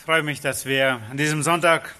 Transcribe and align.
Ich 0.00 0.06
freue 0.06 0.22
mich, 0.22 0.40
dass 0.40 0.64
wir 0.64 0.98
an 1.10 1.18
diesem 1.18 1.42
Sonntag 1.42 1.94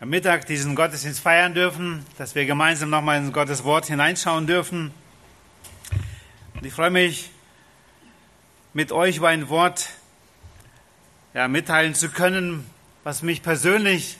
am 0.00 0.08
Mittag 0.08 0.46
diesen 0.46 0.74
Gottesdienst 0.74 1.20
feiern 1.20 1.52
dürfen, 1.52 2.06
dass 2.16 2.34
wir 2.34 2.46
gemeinsam 2.46 2.88
nochmal 2.88 3.18
in 3.18 3.30
Gottes 3.30 3.62
Wort 3.62 3.84
hineinschauen 3.84 4.46
dürfen. 4.46 4.90
Und 6.54 6.64
ich 6.64 6.72
freue 6.72 6.88
mich, 6.88 7.30
mit 8.72 8.90
euch 8.90 9.18
über 9.18 9.28
ein 9.28 9.50
Wort 9.50 9.90
ja, 11.34 11.46
mitteilen 11.46 11.94
zu 11.94 12.08
können, 12.08 12.64
was 13.04 13.20
mich 13.20 13.42
persönlich 13.42 14.16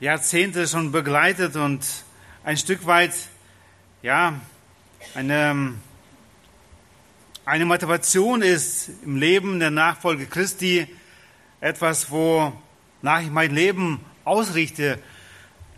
Jahrzehnte 0.00 0.66
schon 0.66 0.92
begleitet 0.92 1.56
und 1.56 1.84
ein 2.44 2.56
Stück 2.56 2.86
weit 2.86 3.12
ja, 4.00 4.40
eine, 5.14 5.74
eine 7.44 7.66
Motivation 7.66 8.40
ist 8.40 8.88
im 9.04 9.16
Leben 9.16 9.60
der 9.60 9.70
Nachfolge 9.70 10.24
Christi, 10.24 10.88
etwas, 11.60 12.10
wo 12.10 12.52
nach 13.02 13.20
ich 13.20 13.30
mein 13.30 13.54
Leben 13.54 14.04
ausrichte, 14.24 14.98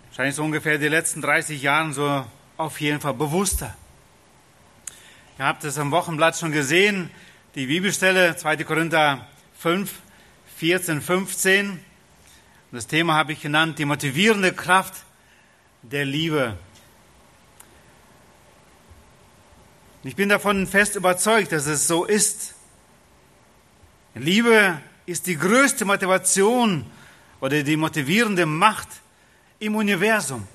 wahrscheinlich 0.08 0.36
so 0.36 0.44
ungefähr 0.44 0.78
die 0.78 0.88
letzten 0.88 1.20
30 1.20 1.60
Jahre 1.60 1.92
so 1.92 2.26
auf 2.56 2.80
jeden 2.80 3.00
Fall 3.00 3.14
bewusster. 3.14 3.76
Ihr 5.38 5.46
habt 5.46 5.64
es 5.64 5.78
am 5.78 5.90
Wochenblatt 5.90 6.38
schon 6.38 6.52
gesehen, 6.52 7.10
die 7.54 7.66
Bibelstelle 7.66 8.36
2. 8.36 8.58
Korinther 8.64 9.26
5, 9.58 9.92
14, 10.56 11.02
15. 11.02 11.70
Und 11.70 11.80
das 12.70 12.86
Thema 12.86 13.14
habe 13.14 13.32
ich 13.32 13.40
genannt, 13.40 13.78
die 13.78 13.84
motivierende 13.84 14.52
Kraft 14.52 14.94
der 15.82 16.04
Liebe. 16.04 16.56
Ich 20.04 20.16
bin 20.16 20.28
davon 20.28 20.66
fest 20.66 20.96
überzeugt, 20.96 21.52
dass 21.52 21.66
es 21.66 21.86
so 21.86 22.04
ist. 22.04 22.54
Liebe 24.14 24.80
ist 25.06 25.26
die 25.26 25.36
größte 25.36 25.84
Motivation 25.84 26.86
oder 27.40 27.62
die 27.62 27.76
motivierende 27.76 28.46
Macht 28.46 28.88
im 29.58 29.76
Universum. 29.76 30.46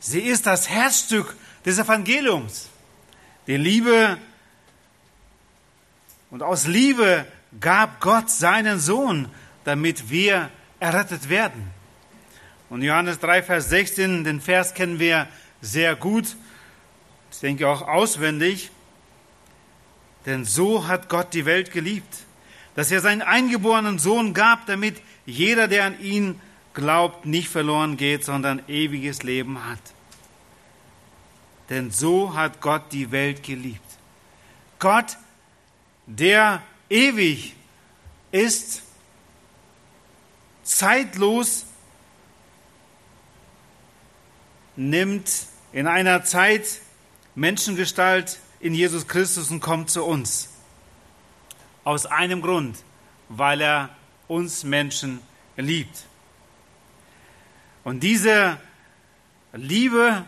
Sie 0.00 0.20
ist 0.20 0.46
das 0.46 0.68
Herzstück 0.68 1.34
des 1.64 1.78
Evangeliums. 1.78 2.68
Die 3.46 3.56
Liebe 3.56 4.18
und 6.30 6.42
aus 6.42 6.66
Liebe 6.66 7.26
gab 7.60 8.00
Gott 8.00 8.30
seinen 8.30 8.78
Sohn, 8.78 9.28
damit 9.64 10.10
wir 10.10 10.50
errettet 10.80 11.28
werden. 11.28 11.70
Und 12.70 12.82
Johannes 12.82 13.18
3, 13.20 13.42
Vers 13.42 13.68
16, 13.68 14.24
den 14.24 14.40
Vers 14.40 14.74
kennen 14.74 14.98
wir 14.98 15.28
sehr 15.60 15.96
gut, 15.96 16.36
ich 17.30 17.40
denke 17.40 17.68
auch 17.68 17.82
auswendig. 17.82 18.70
Denn 20.26 20.44
so 20.44 20.86
hat 20.86 21.08
Gott 21.08 21.34
die 21.34 21.44
Welt 21.44 21.72
geliebt, 21.72 22.14
dass 22.74 22.90
er 22.90 23.00
seinen 23.00 23.22
eingeborenen 23.22 23.98
Sohn 23.98 24.34
gab, 24.34 24.66
damit 24.66 25.00
jeder, 25.26 25.68
der 25.68 25.84
an 25.84 26.00
ihn 26.00 26.40
glaubt, 26.74 27.24
nicht 27.26 27.48
verloren 27.48 27.96
geht, 27.96 28.24
sondern 28.24 28.62
ewiges 28.68 29.22
Leben 29.22 29.64
hat. 29.64 29.80
Denn 31.70 31.90
so 31.90 32.34
hat 32.34 32.60
Gott 32.60 32.92
die 32.92 33.10
Welt 33.10 33.42
geliebt. 33.42 33.80
Gott, 34.78 35.16
der 36.06 36.62
ewig 36.90 37.54
ist, 38.32 38.82
zeitlos, 40.62 41.64
nimmt 44.76 45.30
in 45.72 45.86
einer 45.86 46.24
Zeit 46.24 46.80
Menschengestalt 47.34 48.40
in 48.60 48.74
Jesus 48.74 49.06
Christus 49.06 49.50
und 49.50 49.60
kommt 49.60 49.90
zu 49.90 50.04
uns. 50.04 50.48
Aus 51.84 52.06
einem 52.06 52.42
Grund, 52.42 52.82
weil 53.28 53.60
er 53.60 53.90
uns 54.26 54.64
Menschen 54.64 55.20
liebt. 55.56 56.04
Und 57.84 58.02
diese 58.02 58.58
Liebe 59.52 60.24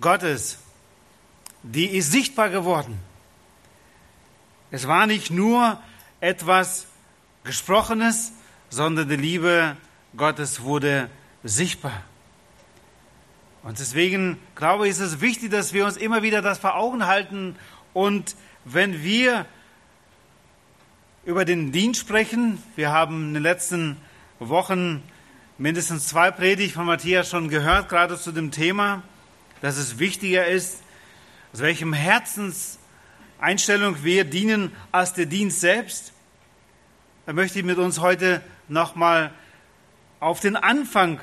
Gottes, 0.00 0.58
die 1.62 1.86
ist 1.86 2.12
sichtbar 2.12 2.48
geworden. 2.48 2.98
Es 4.70 4.88
war 4.88 5.06
nicht 5.06 5.30
nur 5.30 5.80
etwas 6.20 6.86
Gesprochenes, 7.44 8.32
sondern 8.70 9.08
die 9.08 9.16
Liebe 9.16 9.76
Gottes 10.16 10.62
wurde 10.62 11.10
sichtbar. 11.42 12.02
Und 13.62 13.78
deswegen 13.78 14.38
glaube 14.54 14.86
ich, 14.86 14.92
ist 14.92 15.00
es 15.00 15.20
wichtig, 15.20 15.50
dass 15.50 15.72
wir 15.72 15.84
uns 15.84 15.96
immer 15.96 16.22
wieder 16.22 16.42
das 16.42 16.58
vor 16.58 16.76
Augen 16.76 17.06
halten 17.06 17.56
und 17.92 18.34
wenn 18.64 19.02
wir 19.02 19.46
über 21.24 21.44
den 21.44 21.70
Dienst 21.70 22.00
sprechen. 22.00 22.60
Wir 22.74 22.90
haben 22.90 23.28
in 23.28 23.34
den 23.34 23.42
letzten 23.42 23.96
Wochen 24.40 25.02
mindestens 25.56 26.08
zwei 26.08 26.32
Predigten 26.32 26.74
von 26.74 26.86
Matthias 26.86 27.30
schon 27.30 27.48
gehört, 27.48 27.88
gerade 27.88 28.18
zu 28.18 28.32
dem 28.32 28.50
Thema, 28.50 29.04
dass 29.60 29.76
es 29.76 30.00
wichtiger 30.00 30.46
ist, 30.46 30.82
aus 31.52 31.60
welchem 31.60 31.92
Herzenseinstellung 31.92 34.02
wir 34.02 34.24
dienen 34.24 34.72
als 34.90 35.14
der 35.14 35.26
Dienst 35.26 35.60
selbst. 35.60 36.12
Da 37.26 37.32
möchte 37.32 37.60
ich 37.60 37.64
mit 37.64 37.78
uns 37.78 38.00
heute 38.00 38.42
nochmal 38.66 39.32
auf 40.18 40.40
den 40.40 40.56
Anfang 40.56 41.20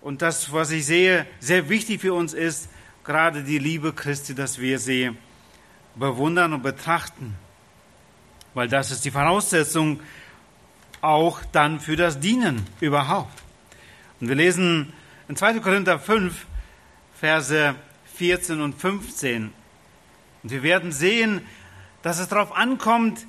und 0.00 0.22
das, 0.22 0.50
was 0.52 0.70
ich 0.70 0.86
sehe, 0.86 1.26
sehr 1.40 1.68
wichtig 1.68 2.00
für 2.00 2.14
uns 2.14 2.32
ist, 2.32 2.70
gerade 3.04 3.42
die 3.42 3.58
Liebe 3.58 3.92
Christi, 3.92 4.34
dass 4.34 4.58
wir 4.58 4.78
sie 4.78 5.10
bewundern 5.94 6.54
und 6.54 6.62
betrachten 6.62 7.36
weil 8.54 8.68
das 8.68 8.90
ist 8.90 9.04
die 9.04 9.10
Voraussetzung 9.10 10.00
auch 11.00 11.40
dann 11.52 11.80
für 11.80 11.96
das 11.96 12.20
Dienen 12.20 12.66
überhaupt. 12.80 13.42
Und 14.20 14.28
wir 14.28 14.36
lesen 14.36 14.92
in 15.28 15.36
2. 15.36 15.60
Korinther 15.60 15.98
5, 15.98 16.46
Verse 17.18 17.74
14 18.14 18.60
und 18.60 18.74
15. 18.74 19.52
Und 20.42 20.50
wir 20.50 20.62
werden 20.62 20.92
sehen, 20.92 21.42
dass 22.02 22.18
es 22.18 22.28
darauf 22.28 22.54
ankommt, 22.56 23.26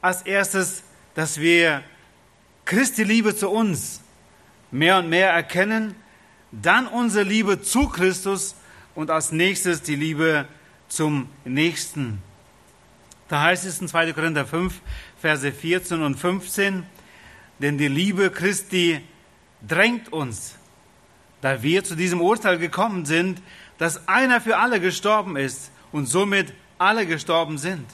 als 0.00 0.22
erstes, 0.22 0.82
dass 1.14 1.40
wir 1.40 1.82
Christi 2.64 3.04
Liebe 3.04 3.36
zu 3.36 3.50
uns 3.50 4.00
mehr 4.70 4.98
und 4.98 5.08
mehr 5.08 5.30
erkennen, 5.30 5.94
dann 6.52 6.86
unsere 6.86 7.24
Liebe 7.24 7.62
zu 7.62 7.88
Christus 7.88 8.54
und 8.94 9.10
als 9.10 9.32
nächstes 9.32 9.82
die 9.82 9.96
Liebe 9.96 10.46
zum 10.88 11.28
Nächsten. 11.44 12.22
Da 13.28 13.42
heißt 13.42 13.64
es 13.64 13.80
in 13.80 13.88
2. 13.88 14.12
Korinther 14.12 14.46
5, 14.46 14.80
Verse 15.20 15.50
14 15.50 16.02
und 16.02 16.16
15, 16.16 16.84
denn 17.58 17.78
die 17.78 17.88
Liebe 17.88 18.30
Christi 18.30 19.00
drängt 19.66 20.12
uns, 20.12 20.56
da 21.40 21.62
wir 21.62 21.84
zu 21.84 21.94
diesem 21.94 22.20
Urteil 22.20 22.58
gekommen 22.58 23.06
sind, 23.06 23.40
dass 23.78 24.08
einer 24.08 24.40
für 24.40 24.58
alle 24.58 24.80
gestorben 24.80 25.36
ist 25.36 25.70
und 25.92 26.06
somit 26.06 26.52
alle 26.78 27.06
gestorben 27.06 27.58
sind. 27.58 27.86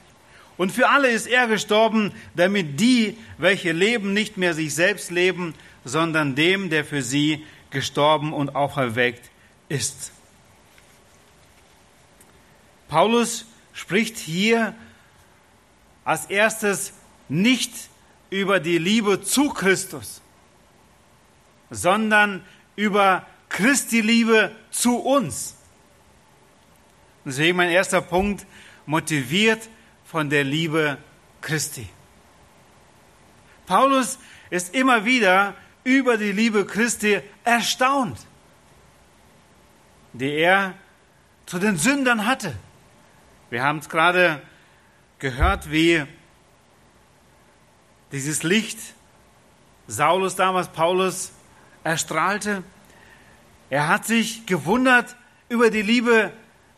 Und 0.57 0.73
für 0.73 0.89
alle 0.89 1.11
ist 1.11 1.27
er 1.27 1.47
gestorben, 1.47 2.13
damit 2.35 2.81
die, 2.81 3.17
welche 3.39 3.73
leben, 3.73 4.13
nicht 4.13 4.37
mehr 4.37 4.53
sich 4.53 4.75
selbst 4.75 5.11
leben, 5.11 5.55
sondern 5.85 6.35
dem, 6.35 6.69
der 6.69 6.85
für 6.85 7.03
sie 7.03 7.47
gestorben 7.71 8.33
und 8.33 8.55
auferweckt 8.55 9.31
ist. 9.69 10.13
Paulus 12.89 13.47
spricht 13.73 14.19
hier 14.19 14.75
als 16.11 16.27
erstes 16.27 16.93
nicht 17.29 17.73
über 18.31 18.59
die 18.59 18.79
Liebe 18.79 19.23
zu 19.23 19.51
Christus, 19.51 20.21
sondern 21.71 22.45
über 22.75 23.25
Christi 23.49 24.01
Liebe 24.01 24.51
zu 24.73 24.97
uns. 24.97 25.55
Deswegen 27.25 27.57
mein 27.57 27.71
erster 27.71 28.01
Punkt, 28.01 28.45
motiviert 28.87 29.69
von 30.05 30.29
der 30.31 30.43
Liebe 30.43 30.99
Christi. 31.43 31.89
Paulus 33.67 34.19
ist 34.51 34.75
immer 34.75 35.05
wieder 35.05 35.55
über 35.85 36.17
die 36.17 36.33
Liebe 36.33 36.67
Christi 36.67 37.21
erstaunt, 37.45 38.19
die 40.13 40.33
er 40.33 40.75
zu 41.47 41.61
den 41.61 41.77
Sündern 41.77 42.27
hatte. 42.27 42.53
Wir 43.49 43.63
haben 43.63 43.79
es 43.79 43.89
gerade 43.89 44.43
gehört, 45.21 45.71
wie 45.71 46.05
dieses 48.11 48.43
Licht 48.43 48.79
Saulus 49.87 50.37
damals, 50.37 50.69
Paulus, 50.69 51.33
erstrahlte. 51.83 52.63
Er 53.71 53.89
hat 53.89 54.07
sich 54.07 54.47
gewundert 54.47 55.17
über 55.49 55.71
die 55.71 55.83
Liebe 55.83 56.33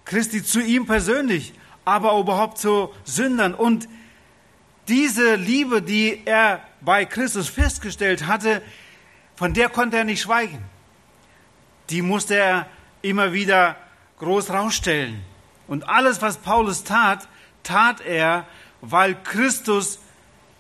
Christi 0.04 0.42
zu 0.42 0.60
ihm 0.60 0.86
persönlich, 0.86 1.52
aber 1.84 2.18
überhaupt 2.18 2.58
zu 2.58 2.92
Sündern. 3.04 3.54
Und 3.54 3.88
diese 4.88 5.34
Liebe, 5.34 5.82
die 5.82 6.22
er 6.24 6.62
bei 6.80 7.04
Christus 7.04 7.48
festgestellt 7.48 8.26
hatte, 8.26 8.62
von 9.36 9.54
der 9.54 9.68
konnte 9.68 9.98
er 9.98 10.04
nicht 10.04 10.22
schweigen. 10.22 10.62
Die 11.90 12.02
musste 12.02 12.36
er 12.36 12.66
immer 13.02 13.32
wieder 13.32 13.76
groß 14.18 14.50
rausstellen. 14.50 15.22
Und 15.68 15.88
alles, 15.88 16.22
was 16.22 16.38
Paulus 16.38 16.84
tat, 16.84 17.28
tat 17.62 18.00
er, 18.00 18.46
weil 18.80 19.14
Christus 19.22 19.98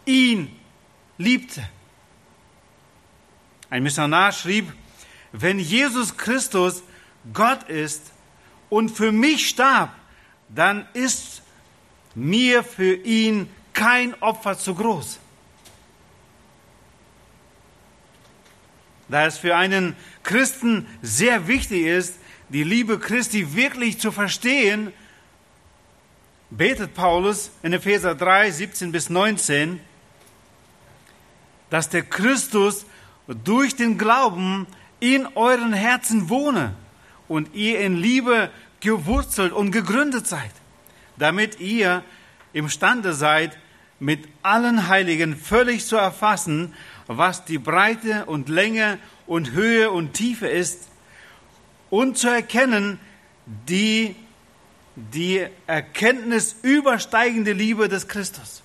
ihn 0.04 0.54
liebte. 1.18 1.62
Ein 3.70 3.82
Missionar 3.82 4.32
schrieb, 4.32 4.72
wenn 5.32 5.58
Jesus 5.58 6.16
Christus 6.16 6.82
Gott 7.32 7.68
ist 7.68 8.12
und 8.68 8.90
für 8.90 9.12
mich 9.12 9.48
starb, 9.48 9.94
dann 10.48 10.86
ist 10.92 11.42
mir 12.14 12.62
für 12.62 12.94
ihn 12.94 13.48
kein 13.72 14.14
Opfer 14.20 14.58
zu 14.58 14.74
groß. 14.74 15.18
Da 19.08 19.26
es 19.26 19.38
für 19.38 19.56
einen 19.56 19.96
Christen 20.22 20.86
sehr 21.02 21.46
wichtig 21.48 21.86
ist, 21.86 22.14
die 22.48 22.64
Liebe 22.64 22.98
Christi 22.98 23.54
wirklich 23.54 23.98
zu 23.98 24.12
verstehen, 24.12 24.92
betet 26.56 26.94
Paulus 26.94 27.50
in 27.62 27.72
Epheser 27.72 28.14
3, 28.14 28.50
17 28.50 28.92
bis 28.92 29.08
19, 29.08 29.80
dass 31.70 31.88
der 31.88 32.02
Christus 32.02 32.84
durch 33.44 33.74
den 33.74 33.96
Glauben 33.96 34.66
in 35.00 35.26
euren 35.34 35.72
Herzen 35.72 36.28
wohne 36.28 36.74
und 37.26 37.54
ihr 37.54 37.80
in 37.80 37.96
Liebe 37.96 38.50
gewurzelt 38.80 39.52
und 39.52 39.70
gegründet 39.70 40.26
seid, 40.26 40.50
damit 41.16 41.58
ihr 41.58 42.04
imstande 42.52 43.14
seid, 43.14 43.56
mit 43.98 44.28
allen 44.42 44.88
Heiligen 44.88 45.36
völlig 45.36 45.86
zu 45.86 45.96
erfassen, 45.96 46.74
was 47.06 47.46
die 47.46 47.58
Breite 47.58 48.26
und 48.26 48.50
Länge 48.50 48.98
und 49.26 49.52
Höhe 49.52 49.90
und 49.90 50.12
Tiefe 50.12 50.48
ist 50.48 50.88
und 51.88 52.18
zu 52.18 52.28
erkennen 52.28 52.98
die, 53.46 54.16
die 54.96 55.46
Erkenntnis 55.66 56.56
übersteigende 56.62 57.52
Liebe 57.52 57.88
des 57.88 58.08
Christus. 58.08 58.62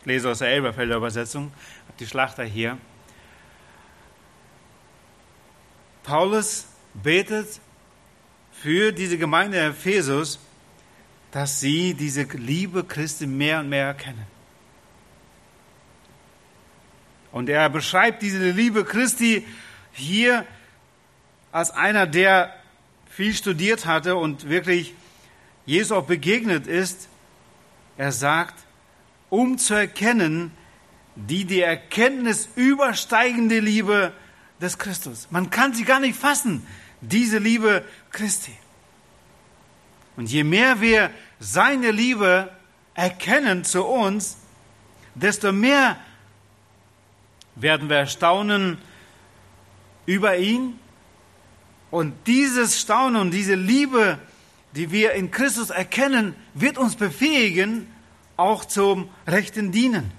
Ich 0.00 0.06
lese 0.06 0.30
aus 0.30 0.38
der 0.38 0.48
Elberfelder 0.48 0.96
Übersetzung, 0.96 1.52
die 1.98 2.06
Schlachter 2.06 2.44
hier. 2.44 2.78
Paulus 6.02 6.66
betet 6.94 7.60
für 8.52 8.92
diese 8.92 9.18
Gemeinde 9.18 9.58
Ephesus, 9.58 10.38
dass 11.30 11.60
sie 11.60 11.94
diese 11.94 12.22
Liebe 12.22 12.84
Christi 12.84 13.26
mehr 13.26 13.60
und 13.60 13.68
mehr 13.68 13.86
erkennen. 13.86 14.26
Und 17.32 17.48
er 17.48 17.68
beschreibt 17.68 18.22
diese 18.22 18.50
Liebe 18.50 18.84
Christi 18.84 19.46
hier 19.92 20.46
als 21.50 21.70
einer, 21.70 22.06
der 22.06 22.54
viel 23.14 23.32
studiert 23.32 23.86
hatte 23.86 24.16
und 24.16 24.48
wirklich 24.48 24.92
Jesus 25.66 25.92
auch 25.92 26.06
begegnet 26.06 26.66
ist. 26.66 27.08
Er 27.96 28.10
sagt, 28.10 28.54
um 29.30 29.56
zu 29.56 29.74
erkennen, 29.74 30.50
die 31.14 31.44
die 31.44 31.60
Erkenntnis 31.60 32.48
übersteigende 32.56 33.60
Liebe 33.60 34.12
des 34.60 34.78
Christus. 34.78 35.28
Man 35.30 35.50
kann 35.50 35.74
sie 35.74 35.84
gar 35.84 36.00
nicht 36.00 36.18
fassen, 36.18 36.66
diese 37.00 37.38
Liebe 37.38 37.84
Christi. 38.10 38.52
Und 40.16 40.28
je 40.30 40.42
mehr 40.42 40.80
wir 40.80 41.10
seine 41.38 41.92
Liebe 41.92 42.50
erkennen 42.94 43.62
zu 43.64 43.84
uns, 43.84 44.38
desto 45.14 45.52
mehr 45.52 45.98
werden 47.54 47.88
wir 47.88 48.06
staunen 48.06 48.78
über 50.06 50.36
ihn. 50.36 50.80
Und 51.94 52.26
dieses 52.26 52.80
Staunen 52.80 53.20
und 53.20 53.30
diese 53.30 53.54
Liebe, 53.54 54.18
die 54.74 54.90
wir 54.90 55.12
in 55.12 55.30
Christus 55.30 55.70
erkennen, 55.70 56.34
wird 56.52 56.76
uns 56.76 56.96
befähigen, 56.96 57.86
auch 58.36 58.64
zum 58.64 59.10
rechten 59.28 59.70
Dienen. 59.70 60.10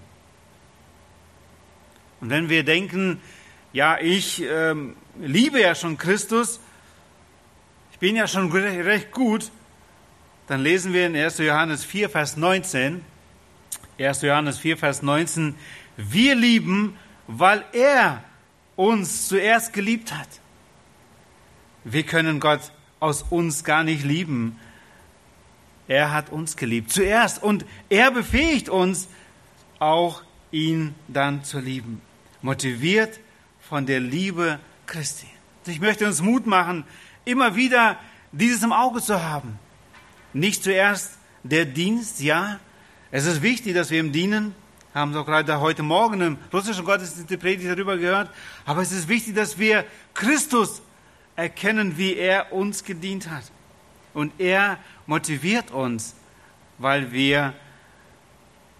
Und 2.21 2.29
wenn 2.29 2.47
wir 2.47 2.63
denken, 2.63 3.19
ja, 3.73 3.97
ich 3.99 4.41
ähm, 4.41 4.95
liebe 5.19 5.59
ja 5.59 5.75
schon 5.75 5.97
Christus, 5.97 6.61
ich 7.91 7.99
bin 7.99 8.15
ja 8.15 8.25
schon 8.29 8.49
recht 8.53 9.11
gut, 9.11 9.51
dann 10.47 10.61
lesen 10.61 10.93
wir 10.93 11.07
in 11.07 11.13
1. 11.17 11.39
Johannes 11.39 11.83
4, 11.83 12.09
Vers 12.09 12.37
19, 12.37 13.03
1. 13.99 14.21
Johannes 14.21 14.59
4, 14.59 14.77
Vers 14.77 15.01
19, 15.01 15.55
wir 15.97 16.35
lieben, 16.35 16.97
weil 17.27 17.65
er 17.73 18.23
uns 18.77 19.27
zuerst 19.27 19.73
geliebt 19.73 20.13
hat. 20.13 20.29
Wir 21.85 22.01
können 22.01 22.39
Gott 22.39 22.71
aus 22.99 23.21
uns 23.29 23.63
gar 23.63 23.83
nicht 23.83 24.03
lieben. 24.03 24.59
Er 25.87 26.11
hat 26.11 26.31
uns 26.31 26.57
geliebt 26.57 26.91
zuerst 26.91 27.43
und 27.43 27.63
er 27.89 28.09
befähigt 28.09 28.69
uns 28.69 29.07
auch 29.77 30.23
ihn 30.49 30.95
dann 31.07 31.43
zu 31.43 31.59
lieben. 31.59 32.01
Motiviert 32.41 33.19
von 33.69 33.85
der 33.85 33.99
Liebe 33.99 34.59
Christi. 34.87 35.27
Ich 35.67 35.79
möchte 35.79 36.07
uns 36.07 36.23
Mut 36.23 36.47
machen, 36.47 36.85
immer 37.23 37.55
wieder 37.55 37.99
dieses 38.31 38.63
im 38.63 38.73
Auge 38.73 38.99
zu 38.99 39.23
haben. 39.23 39.59
Nicht 40.33 40.63
zuerst 40.63 41.19
der 41.43 41.65
Dienst, 41.65 42.19
ja. 42.19 42.59
Es 43.11 43.27
ist 43.27 43.43
wichtig, 43.43 43.75
dass 43.75 43.91
wir 43.91 43.99
ihm 43.99 44.11
dienen. 44.11 44.55
Haben 44.95 45.13
wir 45.13 45.21
auch 45.21 45.25
gerade 45.25 45.59
heute 45.59 45.83
Morgen 45.83 46.21
im 46.21 46.37
russischen 46.51 46.83
Gottesdienst 46.83 47.29
die 47.29 47.37
Predigt 47.37 47.69
darüber 47.69 47.95
gehört. 47.95 48.31
Aber 48.65 48.81
es 48.81 48.91
ist 48.91 49.07
wichtig, 49.07 49.35
dass 49.35 49.59
wir 49.59 49.85
Christus 50.15 50.81
erkennen, 51.35 51.97
wie 51.97 52.15
er 52.15 52.53
uns 52.53 52.83
gedient 52.83 53.29
hat. 53.29 53.43
Und 54.13 54.31
er 54.39 54.77
motiviert 55.05 55.71
uns, 55.71 56.15
weil 56.77 57.11
wir 57.11 57.53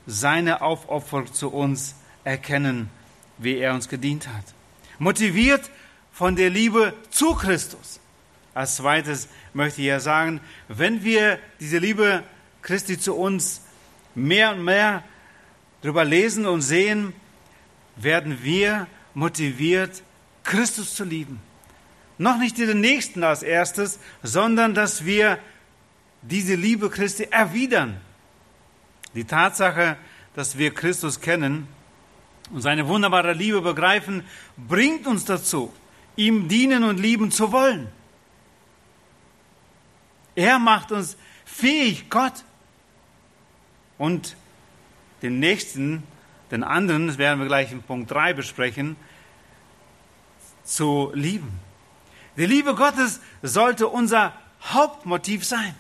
seine 0.07 0.62
Aufopferung 0.62 1.34
zu 1.34 1.50
uns 1.50 1.96
erkennen, 2.24 2.90
wie 3.38 3.57
er 3.57 3.74
uns 3.74 3.90
gedient 3.90 4.28
hat. 4.28 4.44
Motiviert 5.00 5.69
von 6.12 6.36
der 6.36 6.50
Liebe 6.50 6.94
zu 7.10 7.34
Christus. 7.36 8.00
Als 8.54 8.78
zweites 8.78 9.28
möchte 9.54 9.81
ich 9.81 9.88
ja 9.88 10.00
sagen, 10.00 10.40
wenn 10.69 11.04
wir 11.04 11.40
diese 11.60 11.78
Liebe 11.78 12.24
Christi 12.62 12.98
zu 12.98 13.16
uns 13.16 13.62
mehr 14.16 14.52
und 14.54 14.63
mehr 14.63 15.04
darüber 15.81 16.06
lesen 16.06 16.46
und 16.46 16.62
sehen, 16.62 17.13
werden 17.98 18.44
wir 18.44 18.88
motiviert, 19.13 20.04
Christus 20.44 20.96
zu 20.96 21.04
lieben. 21.04 21.42
Noch 22.18 22.38
nicht 22.38 22.58
den 22.58 22.80
Nächsten 22.80 23.24
als 23.24 23.44
erstes, 23.44 24.00
sondern 24.24 24.74
dass 24.74 25.06
wir 25.06 25.40
diese 26.22 26.56
Liebe 26.56 26.90
Christi 26.90 27.28
erwidern. 27.30 28.00
Die 29.14 29.26
Tatsache, 29.26 29.98
dass 30.34 30.57
wir 30.57 30.74
Christus 30.74 31.22
kennen 31.22 31.68
und 32.52 32.62
seine 32.62 32.88
wunderbare 32.88 33.34
Liebe 33.34 33.62
begreifen, 33.62 34.24
bringt 34.56 35.07
uns 35.07 35.26
dazu, 35.26 35.74
ihm 36.16 36.48
dienen 36.48 36.84
und 36.84 37.00
lieben 37.00 37.31
zu 37.31 37.52
wollen. 37.52 37.88
Er 40.36 40.60
macht 40.60 40.92
uns 40.92 41.18
fähig, 41.45 42.10
Gott 42.10 42.44
und 43.98 44.36
den 45.22 45.40
nächsten, 45.40 46.04
den 46.52 46.64
anderen, 46.64 47.07
das 47.07 47.18
werden 47.18 47.40
wir 47.40 47.48
gleich 47.48 47.72
in 47.72 47.81
Punkt 47.81 48.12
3 48.12 48.34
besprechen, 48.34 48.98
zu 50.64 51.12
lieben. 51.14 51.65
Die 52.37 52.45
Liebe 52.45 52.75
Gottes 52.75 53.21
sollte 53.42 53.87
unser 53.87 54.33
Hauptmotiv 54.61 55.45
sein. 55.45 55.75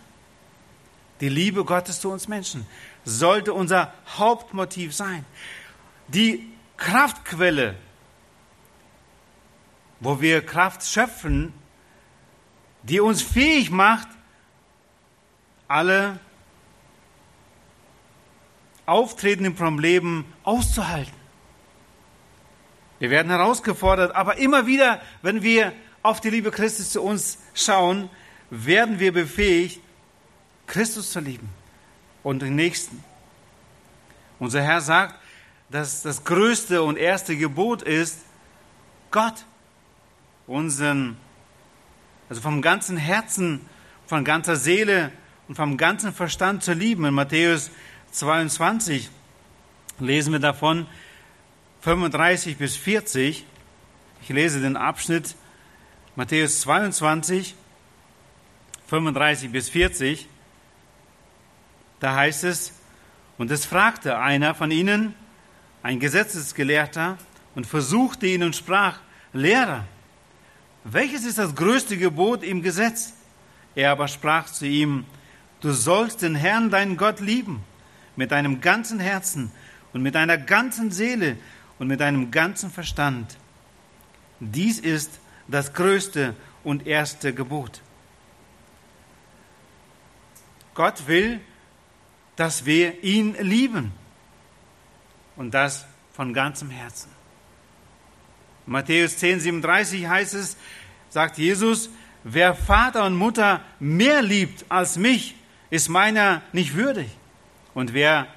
Die 1.21 1.29
Liebe 1.29 1.63
Gottes 1.63 2.01
zu 2.01 2.11
uns 2.11 2.27
Menschen 2.27 2.65
sollte 3.03 3.53
unser 3.53 3.93
Hauptmotiv 4.17 4.95
sein. 4.95 5.25
Die 6.07 6.51
Kraftquelle, 6.77 7.75
wo 9.99 10.21
wir 10.21 10.45
Kraft 10.45 10.83
schöpfen, 10.83 11.53
die 12.83 12.99
uns 12.99 13.21
fähig 13.21 13.71
macht, 13.71 14.07
alle 15.67 16.19
auftretenden 18.85 19.55
Probleme 19.55 20.25
auszuhalten. 20.43 21.13
Wir 22.99 23.09
werden 23.09 23.29
herausgefordert, 23.29 24.15
aber 24.15 24.37
immer 24.37 24.67
wieder, 24.67 25.01
wenn 25.21 25.41
wir 25.41 25.73
auf 26.05 26.21
die 26.21 26.29
Liebe 26.29 26.51
Christus 26.51 26.91
zu 26.91 27.01
uns 27.01 27.39
schauen, 27.55 28.09
werden 28.51 28.99
wir 28.99 29.11
befähigt, 29.11 29.81
Christus 30.67 31.11
zu 31.11 31.19
lieben 31.19 31.49
und 32.21 32.41
den 32.41 32.55
Nächsten. 32.55 33.03
Unser 34.39 34.61
Herr 34.61 34.81
sagt, 34.81 35.19
dass 35.69 36.03
das 36.03 36.23
größte 36.23 36.83
und 36.83 36.97
erste 36.97 37.35
Gebot 37.35 37.81
ist, 37.81 38.19
Gott, 39.09 39.45
unseren, 40.45 41.17
also 42.29 42.41
vom 42.41 42.61
ganzen 42.61 42.97
Herzen, 42.97 43.61
von 44.05 44.23
ganzer 44.23 44.55
Seele, 44.55 45.11
und 45.47 45.55
vom 45.55 45.77
ganzen 45.77 46.13
Verstand 46.13 46.63
zu 46.63 46.73
lieben. 46.73 47.05
In 47.05 47.13
Matthäus 47.13 47.69
22 48.11 49.09
lesen 49.99 50.33
wir 50.33 50.39
davon 50.39 50.87
35 51.81 52.57
bis 52.57 52.75
40. 52.75 53.45
Ich 54.21 54.29
lese 54.29 54.59
den 54.59 54.75
Abschnitt 54.75 55.35
Matthäus 56.17 56.61
22, 56.61 57.55
35 58.87 59.51
bis 59.51 59.67
40. 59.67 60.29
Da 61.99 62.15
heißt 62.15 62.45
es, 62.45 62.71
und 63.37 63.51
es 63.51 63.65
fragte 63.65 64.17
einer 64.17 64.55
von 64.55 64.71
ihnen, 64.71 65.13
ein 65.83 65.99
Gesetzesgelehrter, 65.99 67.17
und 67.53 67.67
versuchte 67.67 68.27
ihn 68.27 68.43
und 68.43 68.55
sprach, 68.55 68.99
Lehrer, 69.33 69.83
welches 70.85 71.25
ist 71.25 71.37
das 71.37 71.53
größte 71.53 71.97
Gebot 71.97 72.43
im 72.43 72.61
Gesetz? 72.61 73.11
Er 73.75 73.91
aber 73.91 74.07
sprach 74.07 74.45
zu 74.45 74.65
ihm, 74.65 75.03
du 75.59 75.71
sollst 75.71 76.21
den 76.21 76.35
Herrn, 76.35 76.69
deinen 76.69 76.95
Gott, 76.95 77.19
lieben, 77.19 77.61
mit 78.15 78.31
deinem 78.31 78.61
ganzen 78.61 79.01
Herzen 79.01 79.51
und 79.91 80.01
mit 80.01 80.15
deiner 80.15 80.37
ganzen 80.37 80.91
Seele 80.91 81.35
und 81.77 81.87
mit 81.87 81.99
deinem 81.99 82.31
ganzen 82.31 82.71
Verstand. 82.71 83.37
Dies 84.39 84.79
ist 84.79 85.19
das 85.47 85.73
größte 85.73 86.35
und 86.63 86.87
erste 86.87 87.33
Gebot. 87.33 87.81
Gott 90.73 91.07
will, 91.07 91.39
dass 92.35 92.65
wir 92.65 93.03
ihn 93.03 93.35
lieben 93.39 93.93
und 95.35 95.53
das 95.53 95.85
von 96.13 96.33
ganzem 96.33 96.69
Herzen. 96.69 97.09
Matthäus 98.65 99.17
10, 99.17 99.39
37 99.39 100.07
heißt 100.07 100.33
es, 100.33 100.57
sagt 101.09 101.37
Jesus, 101.37 101.89
wer 102.23 102.55
Vater 102.55 103.05
und 103.05 103.15
Mutter 103.15 103.61
mehr 103.79 104.21
liebt 104.21 104.65
als 104.69 104.97
mich, 104.97 105.35
ist 105.69 105.87
meiner 105.87 106.41
nicht 106.51 106.75
würdig. 106.75 107.09
Und 107.73 107.93
wer 107.93 108.27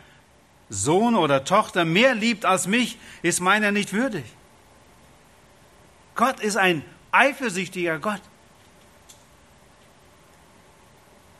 Sohn 0.69 1.15
oder 1.17 1.45
Tochter 1.45 1.85
mehr 1.85 2.15
liebt 2.15 2.45
als 2.45 2.67
mich, 2.67 2.99
ist 3.23 3.41
meiner 3.41 3.73
nicht 3.73 3.93
würdig. 3.93 4.25
Gott 6.15 6.41
ist 6.41 6.57
ein 6.57 6.85
eifersüchtiger 7.13 7.99
Gott. 7.99 8.21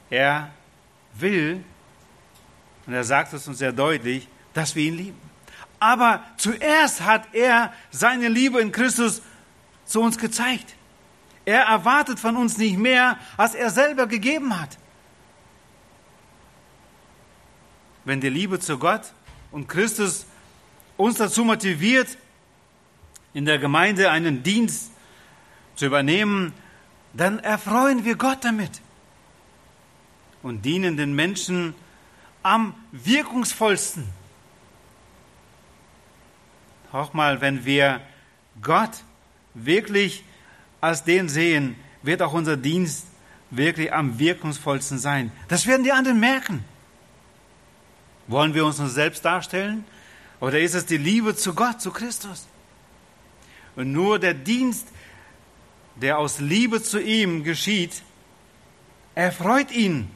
Er 0.09 0.51
will, 1.13 1.63
und 2.85 2.93
er 2.93 3.03
sagt 3.03 3.33
es 3.33 3.47
uns 3.47 3.59
sehr 3.59 3.71
deutlich, 3.71 4.27
dass 4.53 4.75
wir 4.75 4.83
ihn 4.83 4.97
lieben. 4.97 5.21
Aber 5.79 6.23
zuerst 6.37 7.01
hat 7.01 7.33
er 7.33 7.73
seine 7.91 8.27
Liebe 8.27 8.59
in 8.59 8.71
Christus 8.71 9.21
zu 9.85 10.01
uns 10.01 10.17
gezeigt. 10.17 10.75
Er 11.45 11.61
erwartet 11.61 12.19
von 12.19 12.35
uns 12.35 12.57
nicht 12.57 12.77
mehr, 12.77 13.17
als 13.37 13.55
er 13.55 13.69
selber 13.69 14.07
gegeben 14.07 14.59
hat. 14.59 14.77
Wenn 18.05 18.21
die 18.21 18.29
Liebe 18.29 18.59
zu 18.59 18.77
Gott 18.77 19.13
und 19.51 19.67
Christus 19.67 20.25
uns 20.97 21.17
dazu 21.17 21.45
motiviert, 21.45 22.17
in 23.33 23.45
der 23.45 23.59
Gemeinde 23.59 24.11
einen 24.11 24.43
Dienst 24.43 24.88
zu 25.79 25.85
übernehmen, 25.85 26.53
dann 27.13 27.39
erfreuen 27.39 28.03
wir 28.03 28.17
Gott 28.17 28.43
damit 28.43 28.81
und 30.43 30.65
dienen 30.65 30.97
den 30.97 31.13
Menschen 31.13 31.73
am 32.43 32.75
wirkungsvollsten. 32.91 34.03
Auch 36.91 37.13
mal, 37.13 37.39
wenn 37.39 37.63
wir 37.63 38.01
Gott 38.61 38.91
wirklich 39.53 40.25
als 40.81 41.05
den 41.05 41.29
sehen, 41.29 41.75
wird 42.03 42.21
auch 42.21 42.33
unser 42.33 42.57
Dienst 42.57 43.07
wirklich 43.49 43.93
am 43.93 44.19
wirkungsvollsten 44.19 44.99
sein. 44.99 45.31
Das 45.47 45.65
werden 45.65 45.83
die 45.85 45.93
anderen 45.93 46.19
merken. 46.19 46.65
Wollen 48.27 48.53
wir 48.53 48.65
uns 48.65 48.79
nur 48.79 48.89
selbst 48.89 49.23
darstellen? 49.23 49.85
Oder 50.41 50.59
ist 50.59 50.73
es 50.73 50.85
die 50.85 50.97
Liebe 50.97 51.35
zu 51.37 51.53
Gott, 51.53 51.79
zu 51.81 51.91
Christus? 51.91 52.47
Und 53.77 53.93
nur 53.93 54.19
der 54.19 54.33
Dienst, 54.33 54.87
der 56.01 56.17
aus 56.17 56.39
Liebe 56.39 56.81
zu 56.81 57.01
ihm 57.01 57.43
geschieht, 57.43 58.03
erfreut 59.15 59.71
ihn 59.71 60.09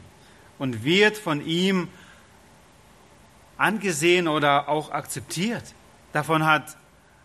und 0.57 0.83
wird 0.83 1.17
von 1.17 1.45
ihm 1.45 1.89
angesehen 3.57 4.27
oder 4.27 4.69
auch 4.69 4.91
akzeptiert. 4.91 5.63
Davon 6.11 6.45
hat 6.45 6.77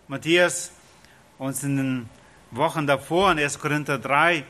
Matthias 0.09 0.73
uns 1.39 1.63
in 1.63 1.77
den 1.77 2.09
Wochen 2.51 2.87
davor 2.87 3.33
in 3.33 3.39
1. 3.39 3.59
Korinther 3.59 3.99
3, 3.99 4.45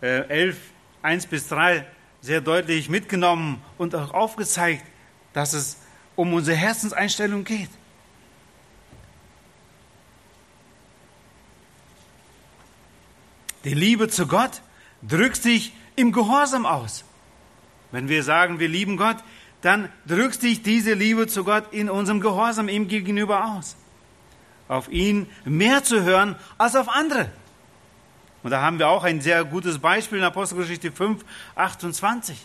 11, 0.00 0.58
1 1.02 1.26
bis 1.26 1.48
3 1.48 1.86
sehr 2.20 2.40
deutlich 2.40 2.88
mitgenommen 2.88 3.62
und 3.78 3.94
auch 3.94 4.12
aufgezeigt, 4.12 4.84
dass 5.32 5.54
es 5.54 5.78
um 6.14 6.34
unsere 6.34 6.56
Herzenseinstellung 6.56 7.44
geht. 7.44 7.70
Die 13.64 13.74
Liebe 13.74 14.08
zu 14.08 14.26
Gott 14.26 14.62
drückt 15.02 15.42
sich 15.42 15.72
im 15.96 16.12
Gehorsam 16.12 16.66
aus. 16.66 17.04
Wenn 17.90 18.08
wir 18.08 18.22
sagen, 18.22 18.58
wir 18.58 18.68
lieben 18.68 18.96
Gott, 18.96 19.18
dann 19.60 19.88
drückt 20.06 20.40
sich 20.40 20.62
diese 20.62 20.94
Liebe 20.94 21.26
zu 21.26 21.44
Gott 21.44 21.72
in 21.72 21.88
unserem 21.88 22.20
Gehorsam 22.20 22.68
ihm 22.68 22.88
gegenüber 22.88 23.44
aus. 23.56 23.76
Auf 24.68 24.88
ihn 24.88 25.28
mehr 25.44 25.84
zu 25.84 26.02
hören 26.02 26.36
als 26.58 26.74
auf 26.74 26.88
andere. 26.88 27.30
Und 28.42 28.50
da 28.50 28.60
haben 28.60 28.78
wir 28.78 28.88
auch 28.88 29.04
ein 29.04 29.20
sehr 29.20 29.44
gutes 29.44 29.78
Beispiel 29.78 30.18
in 30.18 30.24
Apostelgeschichte 30.24 30.90
5, 30.90 31.24
28. 31.54 32.36